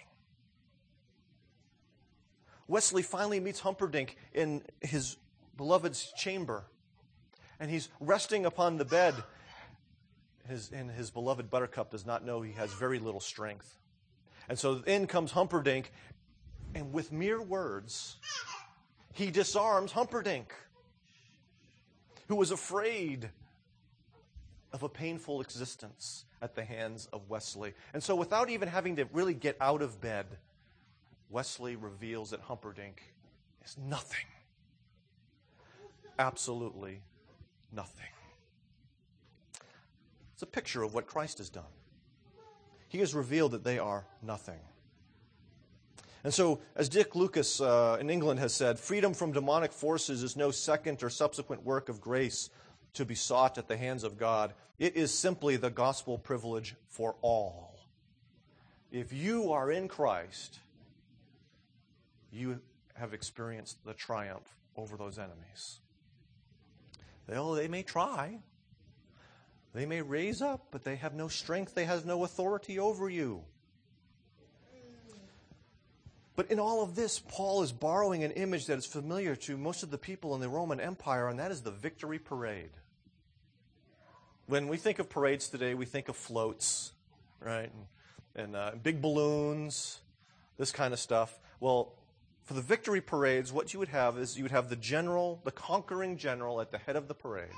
Wesley 2.68 3.04
finally 3.04 3.40
meets 3.40 3.60
Humperdinck 3.60 4.18
in 4.34 4.64
his 4.82 5.18
beloved's 5.58 6.12
chamber, 6.18 6.64
and 7.60 7.70
he's 7.70 7.90
resting 8.00 8.48
upon 8.48 8.78
the 8.78 8.86
bed. 8.86 9.14
His, 10.50 10.72
and 10.72 10.90
his 10.90 11.12
beloved 11.12 11.52
Buttercup 11.52 11.92
does 11.92 12.04
not 12.04 12.26
know 12.26 12.42
he 12.42 12.54
has 12.54 12.74
very 12.74 12.98
little 12.98 13.22
strength. 13.22 13.78
And 14.54 14.60
so 14.60 14.84
in 14.86 15.08
comes 15.08 15.32
Humperdinck, 15.32 15.92
and 16.76 16.94
with 16.94 17.12
mere 17.12 17.42
words, 17.42 18.18
he 19.12 19.32
disarms 19.32 19.94
Humperdinck, 19.94 20.54
who 22.28 22.36
was 22.36 22.52
afraid 22.52 23.32
of 24.72 24.84
a 24.84 24.90
painful 24.90 25.42
existence 25.42 26.26
at 26.40 26.54
the 26.54 26.64
hands 26.64 27.08
of 27.12 27.28
Wesley. 27.32 27.74
And 27.96 28.04
so, 28.04 28.16
without 28.16 28.52
even 28.52 28.68
having 28.68 28.98
to 28.98 29.06
really 29.12 29.34
get 29.34 29.58
out 29.60 29.82
of 29.82 30.00
bed, 30.00 30.28
Wesley 31.32 31.76
reveals 31.76 32.30
that 32.30 32.42
Humperdinck 32.42 33.02
is 33.66 33.76
nothing. 33.76 34.28
Absolutely 36.20 37.02
nothing. 37.72 38.06
It's 40.34 40.44
a 40.44 40.46
picture 40.46 40.84
of 40.84 40.94
what 40.94 41.08
Christ 41.08 41.40
has 41.40 41.50
done. 41.50 41.64
He 42.94 43.00
has 43.00 43.16
revealed 43.16 43.54
that 43.54 43.64
they 43.64 43.80
are 43.80 44.06
nothing. 44.22 44.60
And 46.24 46.32
so, 46.32 46.62
as 46.76 46.90
Dick 46.90 47.16
Lucas 47.16 47.60
uh, 47.60 47.98
in 48.00 48.12
England 48.12 48.40
has 48.40 48.54
said, 48.54 48.78
freedom 48.78 49.16
from 49.16 49.32
demonic 49.32 49.74
forces 49.74 50.22
is 50.22 50.38
no 50.38 50.52
second 50.52 51.02
or 51.02 51.10
subsequent 51.10 51.66
work 51.66 51.90
of 51.90 52.00
grace 52.00 52.52
to 52.94 53.04
be 53.04 53.16
sought 53.16 53.58
at 53.58 53.68
the 53.68 53.78
hands 53.78 54.04
of 54.04 54.20
God. 54.20 54.54
It 54.78 54.96
is 54.96 55.12
simply 55.12 55.58
the 55.58 55.72
gospel 55.72 56.20
privilege 56.20 56.76
for 56.88 57.16
all. 57.24 57.80
If 58.92 59.12
you 59.12 59.54
are 59.54 59.72
in 59.72 59.88
Christ, 59.88 60.60
you 62.32 62.60
have 62.94 63.16
experienced 63.16 63.84
the 63.86 63.96
triumph 63.96 64.56
over 64.78 64.98
those 64.98 65.18
enemies. 65.18 65.80
Well, 67.28 67.54
they 67.54 67.68
may 67.68 67.82
try. 67.82 68.38
They 69.74 69.86
may 69.86 70.02
raise 70.02 70.42
up, 70.42 70.68
but 70.72 70.84
they 70.84 70.98
have 70.98 71.14
no 71.14 71.28
strength. 71.28 71.74
They 71.74 71.86
have 71.86 72.06
no 72.06 72.24
authority 72.24 72.78
over 72.80 73.10
you. 73.10 73.44
But 76.36 76.50
in 76.50 76.60
all 76.60 76.82
of 76.82 76.96
this, 76.96 77.20
Paul 77.20 77.62
is 77.62 77.72
borrowing 77.72 78.24
an 78.24 78.32
image 78.32 78.66
that 78.68 78.78
is 78.78 78.86
familiar 78.86 79.36
to 79.36 79.58
most 79.58 79.84
of 79.84 79.92
the 79.92 79.98
people 79.98 80.34
in 80.34 80.42
the 80.42 80.50
Roman 80.50 80.80
Empire, 80.80 81.28
and 81.28 81.40
that 81.40 81.52
is 81.52 81.62
the 81.62 81.72
victory 81.72 82.18
parade. 82.18 82.72
When 84.48 84.68
we 84.68 84.78
think 84.78 85.00
of 85.00 85.10
parades 85.10 85.48
today, 85.48 85.74
we 85.74 85.86
think 85.86 86.10
of 86.10 86.16
floats, 86.16 86.92
right? 87.40 87.72
And, 88.36 88.46
and 88.46 88.56
uh, 88.56 88.72
big 88.82 89.02
balloons, 89.02 90.00
this 90.58 90.72
kind 90.72 90.92
of 90.92 91.00
stuff. 91.00 91.40
Well, 91.60 91.94
for 92.44 92.56
the 92.56 92.62
victory 92.62 93.00
parades, 93.00 93.54
what 93.54 93.74
you 93.74 93.80
would 93.80 93.90
have 93.90 94.18
is 94.18 94.36
you 94.36 94.44
would 94.44 94.52
have 94.52 94.70
the 94.70 94.76
general, 94.76 95.40
the 95.44 95.52
conquering 95.52 96.18
general 96.18 96.62
at 96.62 96.72
the 96.72 96.80
head 96.80 96.96
of 96.96 97.08
the 97.08 97.14
parade. 97.14 97.54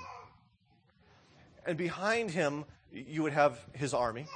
And 1.66 1.76
behind 1.76 2.30
him, 2.30 2.64
you 2.92 3.22
would 3.22 3.32
have 3.32 3.58
his 3.72 3.92
army. 3.92 4.26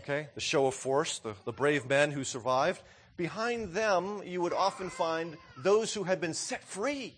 Okay? 0.00 0.28
The 0.34 0.40
show 0.40 0.66
of 0.66 0.74
force, 0.74 1.18
the, 1.18 1.34
the 1.44 1.52
brave 1.52 1.88
men 1.88 2.10
who 2.10 2.24
survived. 2.24 2.82
Behind 3.16 3.72
them, 3.72 4.22
you 4.24 4.42
would 4.42 4.52
often 4.52 4.90
find 4.90 5.36
those 5.56 5.94
who 5.94 6.02
had 6.02 6.20
been 6.20 6.34
set 6.34 6.62
free. 6.62 7.14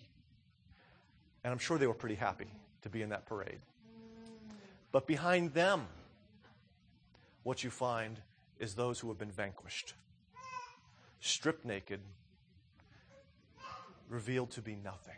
And 1.43 1.51
I'm 1.51 1.59
sure 1.59 1.77
they 1.77 1.87
were 1.87 1.93
pretty 1.93 2.15
happy 2.15 2.47
to 2.83 2.89
be 2.89 3.01
in 3.01 3.09
that 3.09 3.25
parade. 3.25 3.59
But 4.91 5.05
behind 5.05 5.53
them, 5.53 5.87
what 7.43 7.63
you 7.63 7.69
find 7.69 8.19
is 8.59 8.75
those 8.75 8.99
who 8.99 9.09
have 9.09 9.17
been 9.17 9.31
vanquished 9.31 9.93
stripped 11.19 11.65
naked, 11.65 11.99
revealed 14.09 14.51
to 14.51 14.61
be 14.61 14.75
nothing. 14.75 15.15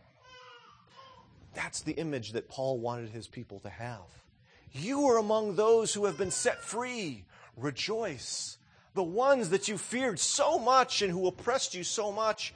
That's 1.54 1.82
the 1.82 1.94
image 1.94 2.34
that 2.34 2.50
Paul 2.50 2.80
wanted 2.80 3.10
his 3.10 3.28
people 3.28 3.60
to 3.62 3.70
have. 3.70 4.24
You 4.72 5.08
are 5.08 5.18
among 5.18 5.56
those 5.56 5.94
who 5.94 6.06
have 6.06 6.18
been 6.18 6.32
set 6.32 6.64
free. 6.64 7.26
Rejoice. 7.58 8.58
The 8.94 9.04
ones 9.04 9.50
that 9.50 9.68
you 9.68 9.78
feared 9.78 10.20
so 10.20 10.60
much 10.60 11.02
and 11.02 11.12
who 11.12 11.28
oppressed 11.28 11.74
you 11.74 11.84
so 11.84 12.12
much 12.12 12.54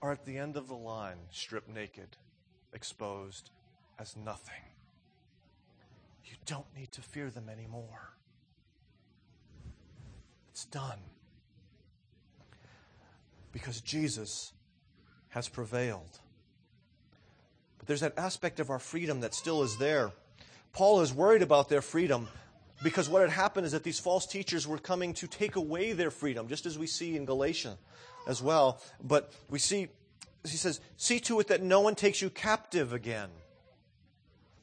are 0.00 0.12
at 0.12 0.24
the 0.24 0.38
end 0.38 0.56
of 0.56 0.68
the 0.68 0.74
line, 0.74 1.16
stripped 1.30 1.68
naked, 1.68 2.16
exposed 2.72 3.50
as 3.98 4.16
nothing. 4.16 4.62
You 6.24 6.36
don't 6.46 6.66
need 6.76 6.92
to 6.92 7.00
fear 7.00 7.30
them 7.30 7.48
anymore. 7.48 8.12
It's 10.50 10.66
done 10.66 10.98
because 13.52 13.80
Jesus 13.80 14.52
has 15.30 15.48
prevailed. 15.48 16.20
There's 17.86 18.00
that 18.00 18.18
aspect 18.18 18.60
of 18.60 18.70
our 18.70 18.78
freedom 18.78 19.20
that 19.20 19.34
still 19.34 19.62
is 19.62 19.76
there. 19.78 20.12
Paul 20.72 21.00
is 21.00 21.12
worried 21.12 21.42
about 21.42 21.68
their 21.68 21.82
freedom 21.82 22.28
because 22.82 23.08
what 23.08 23.22
had 23.22 23.30
happened 23.30 23.66
is 23.66 23.72
that 23.72 23.84
these 23.84 24.00
false 24.00 24.26
teachers 24.26 24.66
were 24.66 24.78
coming 24.78 25.14
to 25.14 25.26
take 25.26 25.56
away 25.56 25.92
their 25.92 26.10
freedom, 26.10 26.48
just 26.48 26.66
as 26.66 26.78
we 26.78 26.86
see 26.86 27.16
in 27.16 27.24
Galatia 27.24 27.76
as 28.26 28.42
well. 28.42 28.80
But 29.02 29.32
we 29.50 29.58
see, 29.58 29.88
he 30.42 30.56
says, 30.56 30.80
see 30.96 31.20
to 31.20 31.40
it 31.40 31.48
that 31.48 31.62
no 31.62 31.80
one 31.80 31.94
takes 31.94 32.20
you 32.20 32.30
captive 32.30 32.92
again 32.92 33.28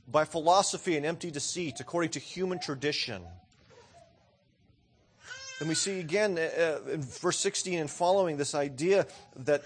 by 0.07 0.25
philosophy 0.25 0.97
and 0.97 1.05
empty 1.05 1.31
deceit, 1.31 1.79
according 1.79 2.11
to 2.11 2.19
human 2.19 2.59
tradition 2.59 3.23
and 5.61 5.69
we 5.69 5.75
see 5.75 5.99
again 5.99 6.39
uh, 6.39 6.79
uh, 6.87 6.91
in 6.91 7.01
verse 7.03 7.37
16 7.37 7.77
and 7.77 7.89
following 7.89 8.35
this 8.35 8.55
idea 8.55 9.05
that 9.35 9.61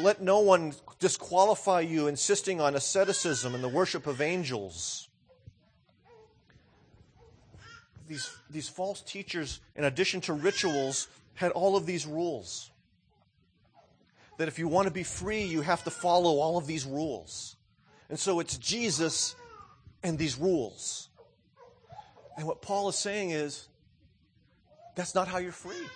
let 0.00 0.20
no 0.20 0.40
one 0.40 0.74
disqualify 0.98 1.80
you, 1.80 2.06
insisting 2.06 2.60
on 2.60 2.74
asceticism 2.74 3.54
and 3.54 3.62
the 3.62 3.68
worship 3.68 4.06
of 4.06 4.20
angels. 4.20 5.08
These, 8.08 8.30
these 8.50 8.68
false 8.68 9.02
teachers, 9.02 9.60
in 9.76 9.84
addition 9.84 10.20
to 10.22 10.32
rituals, 10.32 11.08
had 11.34 11.52
all 11.52 11.76
of 11.76 11.86
these 11.86 12.06
rules. 12.06 12.70
That 14.38 14.48
if 14.48 14.58
you 14.58 14.68
want 14.68 14.88
to 14.88 14.92
be 14.92 15.02
free, 15.04 15.42
you 15.42 15.60
have 15.60 15.84
to 15.84 15.90
follow 15.90 16.38
all 16.40 16.58
of 16.58 16.66
these 16.66 16.84
rules. 16.84 17.56
And 18.08 18.18
so 18.18 18.40
it's 18.40 18.58
Jesus 18.58 19.36
and 20.02 20.18
these 20.18 20.36
rules. 20.38 21.08
And 22.36 22.46
what 22.46 22.62
Paul 22.62 22.88
is 22.88 22.96
saying 22.96 23.30
is 23.30 23.68
that's 24.96 25.14
not 25.14 25.28
how 25.28 25.38
you're 25.38 25.52
free. 25.52 25.86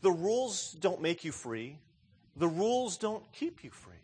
The 0.00 0.10
rules 0.10 0.72
don't 0.72 1.02
make 1.02 1.24
you 1.24 1.32
free. 1.32 1.78
The 2.38 2.48
rules 2.48 2.96
don't 2.96 3.30
keep 3.32 3.64
you 3.64 3.70
free. 3.70 3.94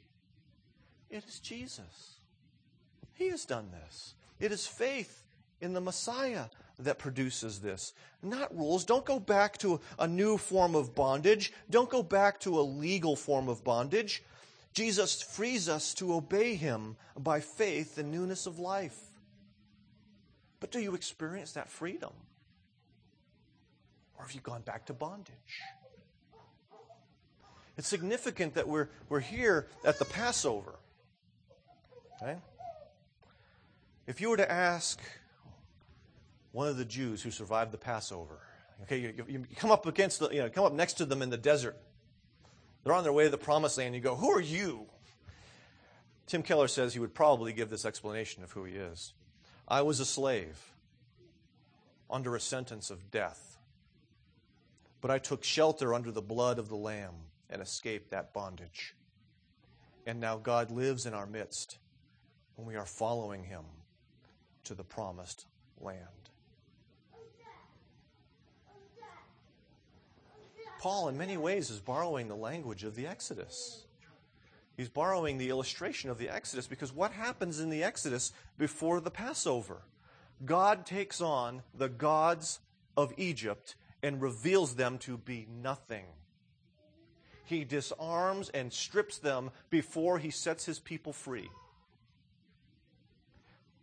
It 1.08 1.24
is 1.26 1.38
Jesus. 1.38 2.18
He 3.14 3.28
has 3.28 3.44
done 3.44 3.70
this. 3.70 4.14
It 4.40 4.50
is 4.50 4.66
faith 4.66 5.22
in 5.60 5.72
the 5.72 5.80
Messiah 5.80 6.46
that 6.80 6.98
produces 6.98 7.60
this, 7.60 7.92
not 8.20 8.54
rules. 8.56 8.84
Don't 8.84 9.04
go 9.04 9.20
back 9.20 9.56
to 9.58 9.80
a 10.00 10.08
new 10.08 10.36
form 10.36 10.74
of 10.74 10.94
bondage. 10.94 11.52
Don't 11.70 11.88
go 11.88 12.02
back 12.02 12.40
to 12.40 12.58
a 12.58 12.62
legal 12.62 13.14
form 13.14 13.48
of 13.48 13.62
bondage. 13.62 14.24
Jesus 14.72 15.22
frees 15.22 15.68
us 15.68 15.94
to 15.94 16.14
obey 16.14 16.56
him 16.56 16.96
by 17.16 17.38
faith 17.38 17.96
and 17.96 18.10
newness 18.10 18.46
of 18.46 18.58
life. 18.58 18.98
But 20.58 20.72
do 20.72 20.80
you 20.80 20.96
experience 20.96 21.52
that 21.52 21.70
freedom? 21.70 22.12
Or 24.18 24.24
have 24.24 24.32
you 24.32 24.40
gone 24.40 24.62
back 24.62 24.86
to 24.86 24.92
bondage? 24.92 25.60
It's 27.76 27.88
significant 27.88 28.54
that 28.54 28.68
we're, 28.68 28.88
we're 29.08 29.20
here 29.20 29.68
at 29.84 29.98
the 29.98 30.04
Passover. 30.04 30.74
Okay? 32.22 32.36
If 34.06 34.20
you 34.20 34.30
were 34.30 34.36
to 34.36 34.50
ask 34.50 35.00
one 36.52 36.68
of 36.68 36.76
the 36.76 36.84
Jews 36.84 37.22
who 37.22 37.30
survived 37.30 37.72
the 37.72 37.78
Passover, 37.78 38.38
okay, 38.82 38.98
you, 38.98 39.24
you 39.26 39.46
come 39.56 39.70
up 39.70 39.86
against 39.86 40.20
the, 40.20 40.28
you 40.28 40.38
know, 40.38 40.48
come 40.48 40.64
up 40.64 40.72
next 40.72 40.94
to 40.94 41.04
them 41.04 41.22
in 41.22 41.30
the 41.30 41.36
desert. 41.36 41.76
They're 42.84 42.92
on 42.92 43.02
their 43.02 43.12
way 43.12 43.24
to 43.24 43.30
the 43.30 43.38
promised 43.38 43.78
land. 43.78 43.94
You 43.94 44.00
go, 44.00 44.14
Who 44.14 44.30
are 44.30 44.40
you? 44.40 44.86
Tim 46.26 46.42
Keller 46.42 46.68
says 46.68 46.92
he 46.92 47.00
would 47.00 47.14
probably 47.14 47.52
give 47.52 47.70
this 47.70 47.84
explanation 47.84 48.44
of 48.44 48.52
who 48.52 48.64
he 48.64 48.74
is. 48.74 49.14
I 49.66 49.82
was 49.82 50.00
a 50.00 50.04
slave 50.04 50.72
under 52.10 52.36
a 52.36 52.40
sentence 52.40 52.90
of 52.90 53.10
death 53.10 53.54
but 55.04 55.10
I 55.10 55.18
took 55.18 55.44
shelter 55.44 55.92
under 55.92 56.10
the 56.10 56.22
blood 56.22 56.58
of 56.58 56.70
the 56.70 56.76
Lamb 56.76 57.12
and 57.50 57.62
escape 57.62 58.10
that 58.10 58.32
bondage. 58.32 58.94
And 60.06 60.20
now 60.20 60.36
God 60.36 60.70
lives 60.70 61.06
in 61.06 61.14
our 61.14 61.26
midst 61.26 61.78
when 62.56 62.66
we 62.66 62.76
are 62.76 62.86
following 62.86 63.44
Him 63.44 63.64
to 64.64 64.74
the 64.74 64.84
promised 64.84 65.46
land. 65.80 66.00
Paul, 70.78 71.08
in 71.08 71.16
many 71.16 71.38
ways, 71.38 71.70
is 71.70 71.80
borrowing 71.80 72.28
the 72.28 72.36
language 72.36 72.84
of 72.84 72.94
the 72.94 73.06
Exodus. 73.06 73.86
He's 74.76 74.90
borrowing 74.90 75.38
the 75.38 75.48
illustration 75.48 76.10
of 76.10 76.18
the 76.18 76.28
Exodus 76.28 76.66
because 76.66 76.92
what 76.92 77.12
happens 77.12 77.58
in 77.60 77.70
the 77.70 77.82
Exodus 77.82 78.32
before 78.58 79.00
the 79.00 79.10
Passover? 79.10 79.82
God 80.44 80.84
takes 80.84 81.20
on 81.20 81.62
the 81.74 81.88
gods 81.88 82.60
of 82.96 83.14
Egypt 83.16 83.76
and 84.02 84.20
reveals 84.20 84.74
them 84.74 84.98
to 84.98 85.16
be 85.16 85.46
nothing. 85.50 86.04
He 87.44 87.64
disarms 87.64 88.48
and 88.50 88.72
strips 88.72 89.18
them 89.18 89.50
before 89.70 90.18
he 90.18 90.30
sets 90.30 90.64
his 90.64 90.78
people 90.78 91.12
free. 91.12 91.50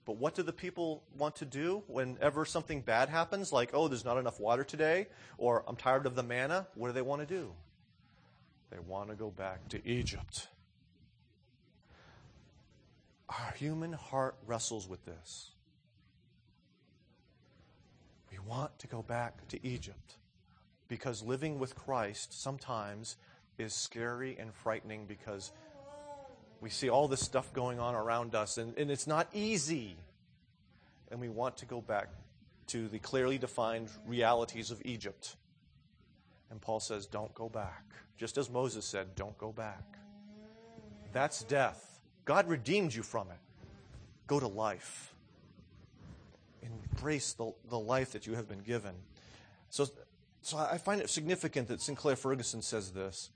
But 0.06 0.18
what 0.18 0.34
do 0.34 0.44
the 0.44 0.54
people 0.54 1.04
want 1.18 1.36
to 1.38 1.46
do 1.46 1.84
whenever 1.88 2.44
something 2.44 2.82
bad 2.82 3.08
happens, 3.08 3.54
like, 3.54 3.70
oh, 3.74 3.88
there's 3.88 4.04
not 4.04 4.18
enough 4.18 4.40
water 4.40 4.64
today, 4.64 5.08
or 5.38 5.64
I'm 5.68 5.76
tired 5.76 6.08
of 6.08 6.16
the 6.16 6.24
manna? 6.24 6.68
What 6.74 6.88
do 6.88 6.94
they 6.94 7.04
want 7.04 7.22
to 7.22 7.28
do? 7.28 7.54
They 8.72 8.80
want 8.80 9.10
to 9.10 9.16
go 9.16 9.30
back 9.30 9.68
to 9.70 9.88
Egypt. 9.88 10.48
Our 13.30 13.54
human 13.56 13.94
heart 13.94 14.36
wrestles 14.46 14.90
with 14.90 15.06
this 15.06 15.52
We 18.32 18.40
want 18.40 18.78
to 18.80 18.88
go 18.88 19.02
back 19.02 19.48
to 19.50 19.66
Egypt 19.66 20.18
because 20.88 21.24
living 21.24 21.60
with 21.60 21.76
Christ 21.76 22.42
sometimes 22.42 23.16
is 23.58 23.74
scary 23.74 24.38
and 24.40 24.54
frightening 24.54 25.06
because 25.06 25.52
we 26.62 26.70
see 26.70 26.90
all 26.90 27.08
this 27.08 27.22
stuff 27.22 27.52
going 27.54 27.80
on 27.80 27.96
around 27.96 28.36
us 28.36 28.58
and, 28.58 28.78
and 28.78 28.92
it's 28.92 29.08
not 29.08 29.28
easy. 29.34 29.96
And 31.10 31.20
we 31.20 31.30
want 31.30 31.58
to 31.58 31.66
go 31.66 31.82
back 31.82 32.10
to 32.68 32.88
the 32.88 33.00
clearly 33.00 33.38
defined 33.38 33.90
realities 34.08 34.72
of 34.72 34.82
Egypt. 34.86 35.36
And 36.50 36.62
Paul 36.62 36.80
says, 36.80 37.06
Don't 37.06 37.34
go 37.34 37.50
back. 37.50 37.84
Just 38.18 38.38
as 38.38 38.50
Moses 38.50 38.86
said, 38.86 39.16
Don't 39.16 39.38
go 39.38 39.52
back. 39.52 39.84
That's 41.12 41.44
death. 41.44 42.00
God 42.24 42.48
redeemed 42.48 42.94
you 42.94 43.04
from 43.04 43.28
it. 43.30 43.40
Go 44.28 44.40
to 44.40 44.48
life. 44.48 45.14
Embrace 46.62 47.34
the, 47.34 47.54
the 47.70 47.80
life 47.80 48.12
that 48.12 48.28
you 48.28 48.36
have 48.36 48.48
been 48.48 48.62
given. 48.62 48.94
So, 49.70 49.88
so 50.42 50.58
I 50.58 50.78
find 50.78 51.02
it 51.02 51.10
significant 51.10 51.68
that 51.70 51.82
Sinclair 51.82 52.16
Ferguson 52.16 52.62
says 52.62 52.92
this. 52.92 53.32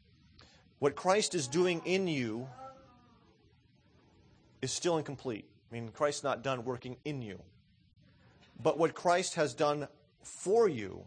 What 0.80 0.96
Christ 0.96 1.36
is 1.36 1.48
doing 1.48 1.82
in 1.86 2.08
you 2.08 2.48
is 4.62 4.72
still 4.72 4.98
incomplete. 4.98 5.46
I 5.72 5.74
mean, 5.74 5.90
Christ's 5.90 6.24
not 6.24 6.44
done 6.44 6.66
working 6.66 6.98
in 7.06 7.22
you. 7.22 7.40
But 8.62 8.78
what 8.78 8.94
Christ 8.94 9.36
has 9.36 9.54
done 9.54 9.88
for 10.22 10.68
you, 10.68 11.04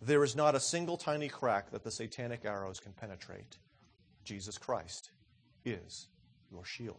there 0.00 0.24
is 0.24 0.36
not 0.36 0.54
a 0.54 0.60
single 0.60 0.96
tiny 0.96 1.28
crack 1.28 1.70
that 1.70 1.84
the 1.84 1.90
satanic 1.90 2.44
arrows 2.44 2.80
can 2.80 2.92
penetrate. 2.92 3.58
Jesus 4.24 4.58
Christ 4.58 5.10
is 5.64 6.06
your 6.50 6.64
shield. 6.64 6.96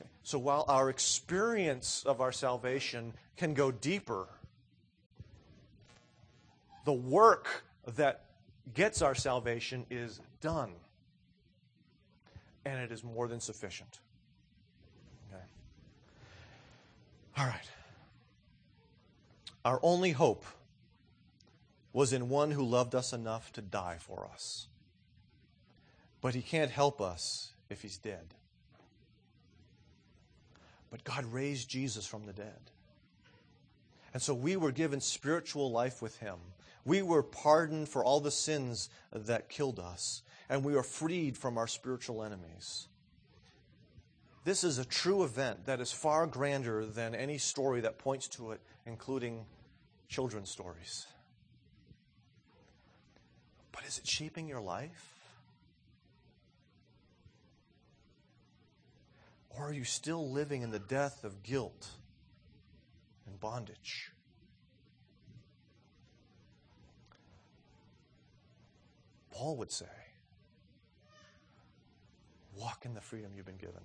Okay. 0.00 0.08
So 0.22 0.38
while 0.38 0.64
our 0.68 0.90
experience 0.90 2.04
of 2.06 2.20
our 2.20 2.32
salvation 2.32 3.12
can 3.36 3.54
go 3.54 3.70
deeper, 3.70 4.28
the 6.84 6.92
work 6.92 7.64
that 7.96 8.24
gets 8.74 9.02
our 9.02 9.14
salvation 9.14 9.86
is 9.90 10.20
done. 10.40 10.72
And 12.64 12.80
it 12.80 12.92
is 12.92 13.02
more 13.02 13.26
than 13.26 13.40
sufficient. 13.40 13.98
Okay. 15.32 15.42
All 17.38 17.46
right. 17.46 17.68
Our 19.64 19.80
only 19.82 20.12
hope 20.12 20.44
was 21.92 22.12
in 22.12 22.28
one 22.28 22.50
who 22.50 22.64
loved 22.64 22.94
us 22.94 23.12
enough 23.12 23.52
to 23.52 23.60
die 23.60 23.96
for 23.98 24.28
us. 24.32 24.68
But 26.20 26.34
he 26.34 26.42
can't 26.42 26.70
help 26.70 27.00
us 27.00 27.52
if 27.68 27.82
he's 27.82 27.98
dead. 27.98 28.34
But 30.90 31.04
God 31.04 31.24
raised 31.26 31.68
Jesus 31.68 32.06
from 32.06 32.26
the 32.26 32.32
dead. 32.32 32.70
And 34.12 34.22
so 34.22 34.34
we 34.34 34.56
were 34.56 34.72
given 34.72 35.00
spiritual 35.00 35.70
life 35.70 36.02
with 36.02 36.18
him. 36.18 36.36
We 36.84 37.02
were 37.02 37.22
pardoned 37.22 37.88
for 37.88 38.04
all 38.04 38.20
the 38.20 38.30
sins 38.30 38.90
that 39.12 39.48
killed 39.48 39.78
us, 39.78 40.22
and 40.48 40.64
we 40.64 40.74
are 40.74 40.82
freed 40.82 41.38
from 41.38 41.56
our 41.56 41.66
spiritual 41.66 42.22
enemies. 42.22 42.88
This 44.44 44.64
is 44.64 44.78
a 44.78 44.84
true 44.84 45.22
event 45.22 45.66
that 45.66 45.80
is 45.80 45.92
far 45.92 46.26
grander 46.26 46.84
than 46.84 47.14
any 47.14 47.38
story 47.38 47.80
that 47.82 47.98
points 47.98 48.26
to 48.28 48.50
it, 48.50 48.60
including 48.86 49.44
children's 50.08 50.50
stories. 50.50 51.06
But 53.70 53.84
is 53.86 53.98
it 53.98 54.06
shaping 54.06 54.48
your 54.48 54.60
life? 54.60 55.08
Or 59.50 59.68
are 59.68 59.72
you 59.72 59.84
still 59.84 60.30
living 60.30 60.62
in 60.62 60.70
the 60.70 60.78
death 60.78 61.24
of 61.24 61.42
guilt 61.42 61.90
and 63.26 63.38
bondage? 63.38 64.11
Paul 69.32 69.56
would 69.56 69.72
say, 69.72 69.86
walk 72.54 72.84
in 72.84 72.94
the 72.94 73.00
freedom 73.00 73.32
you've 73.34 73.46
been 73.46 73.56
given. 73.56 73.82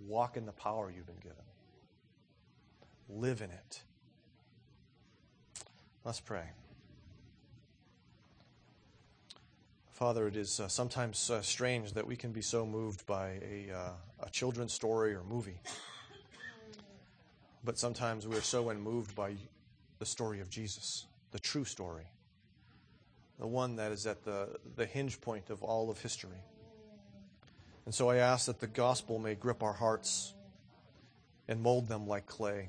Walk 0.00 0.36
in 0.36 0.46
the 0.46 0.52
power 0.52 0.92
you've 0.94 1.06
been 1.06 1.14
given. 1.22 1.44
Live 3.08 3.40
in 3.40 3.50
it. 3.50 3.82
Let's 6.04 6.20
pray. 6.20 6.44
Father, 9.92 10.26
it 10.26 10.36
is 10.36 10.58
uh, 10.58 10.66
sometimes 10.66 11.30
uh, 11.30 11.42
strange 11.42 11.92
that 11.92 12.04
we 12.04 12.16
can 12.16 12.32
be 12.32 12.42
so 12.42 12.66
moved 12.66 13.06
by 13.06 13.38
a, 13.40 13.70
uh, 13.72 14.24
a 14.26 14.30
children's 14.30 14.72
story 14.72 15.14
or 15.14 15.22
movie. 15.22 15.60
But 17.64 17.78
sometimes 17.78 18.26
we 18.26 18.36
are 18.36 18.42
so 18.42 18.70
unmoved 18.70 19.14
by 19.14 19.34
the 20.00 20.06
story 20.06 20.40
of 20.40 20.50
Jesus, 20.50 21.06
the 21.30 21.38
true 21.38 21.64
story, 21.64 22.06
the 23.42 23.48
one 23.48 23.74
that 23.74 23.90
is 23.90 24.06
at 24.06 24.22
the, 24.22 24.48
the 24.76 24.86
hinge 24.86 25.20
point 25.20 25.50
of 25.50 25.64
all 25.64 25.90
of 25.90 26.00
history. 26.00 26.44
And 27.84 27.92
so 27.92 28.08
I 28.08 28.18
ask 28.18 28.46
that 28.46 28.60
the 28.60 28.68
gospel 28.68 29.18
may 29.18 29.34
grip 29.34 29.64
our 29.64 29.72
hearts 29.72 30.32
and 31.48 31.60
mold 31.60 31.88
them 31.88 32.06
like 32.06 32.26
clay. 32.26 32.68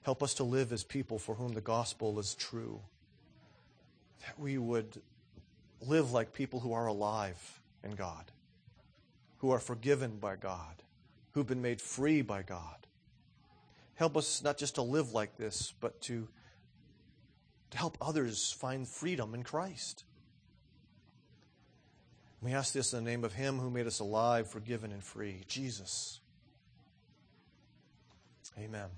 Help 0.00 0.22
us 0.22 0.32
to 0.34 0.42
live 0.42 0.72
as 0.72 0.84
people 0.84 1.18
for 1.18 1.34
whom 1.34 1.52
the 1.52 1.60
gospel 1.60 2.18
is 2.18 2.34
true. 2.34 2.80
That 4.24 4.40
we 4.40 4.56
would 4.56 5.02
live 5.82 6.12
like 6.12 6.32
people 6.32 6.60
who 6.60 6.72
are 6.72 6.86
alive 6.86 7.60
in 7.82 7.90
God, 7.90 8.32
who 9.36 9.50
are 9.50 9.60
forgiven 9.60 10.16
by 10.16 10.36
God, 10.36 10.82
who've 11.32 11.46
been 11.46 11.60
made 11.60 11.82
free 11.82 12.22
by 12.22 12.40
God. 12.40 12.86
Help 13.96 14.16
us 14.16 14.42
not 14.42 14.56
just 14.56 14.76
to 14.76 14.82
live 14.82 15.12
like 15.12 15.36
this, 15.36 15.74
but 15.78 16.00
to, 16.00 16.26
to 17.74 17.78
help 17.80 17.98
others 18.00 18.52
find 18.52 18.86
freedom 18.86 19.34
in 19.34 19.42
Christ. 19.42 20.04
We 22.40 22.52
ask 22.52 22.72
this 22.72 22.92
in 22.92 23.02
the 23.02 23.10
name 23.10 23.24
of 23.24 23.32
Him 23.32 23.58
who 23.58 23.68
made 23.68 23.88
us 23.88 23.98
alive, 23.98 24.48
forgiven, 24.48 24.92
and 24.92 25.02
free, 25.02 25.42
Jesus. 25.48 26.20
Amen. 28.56 28.90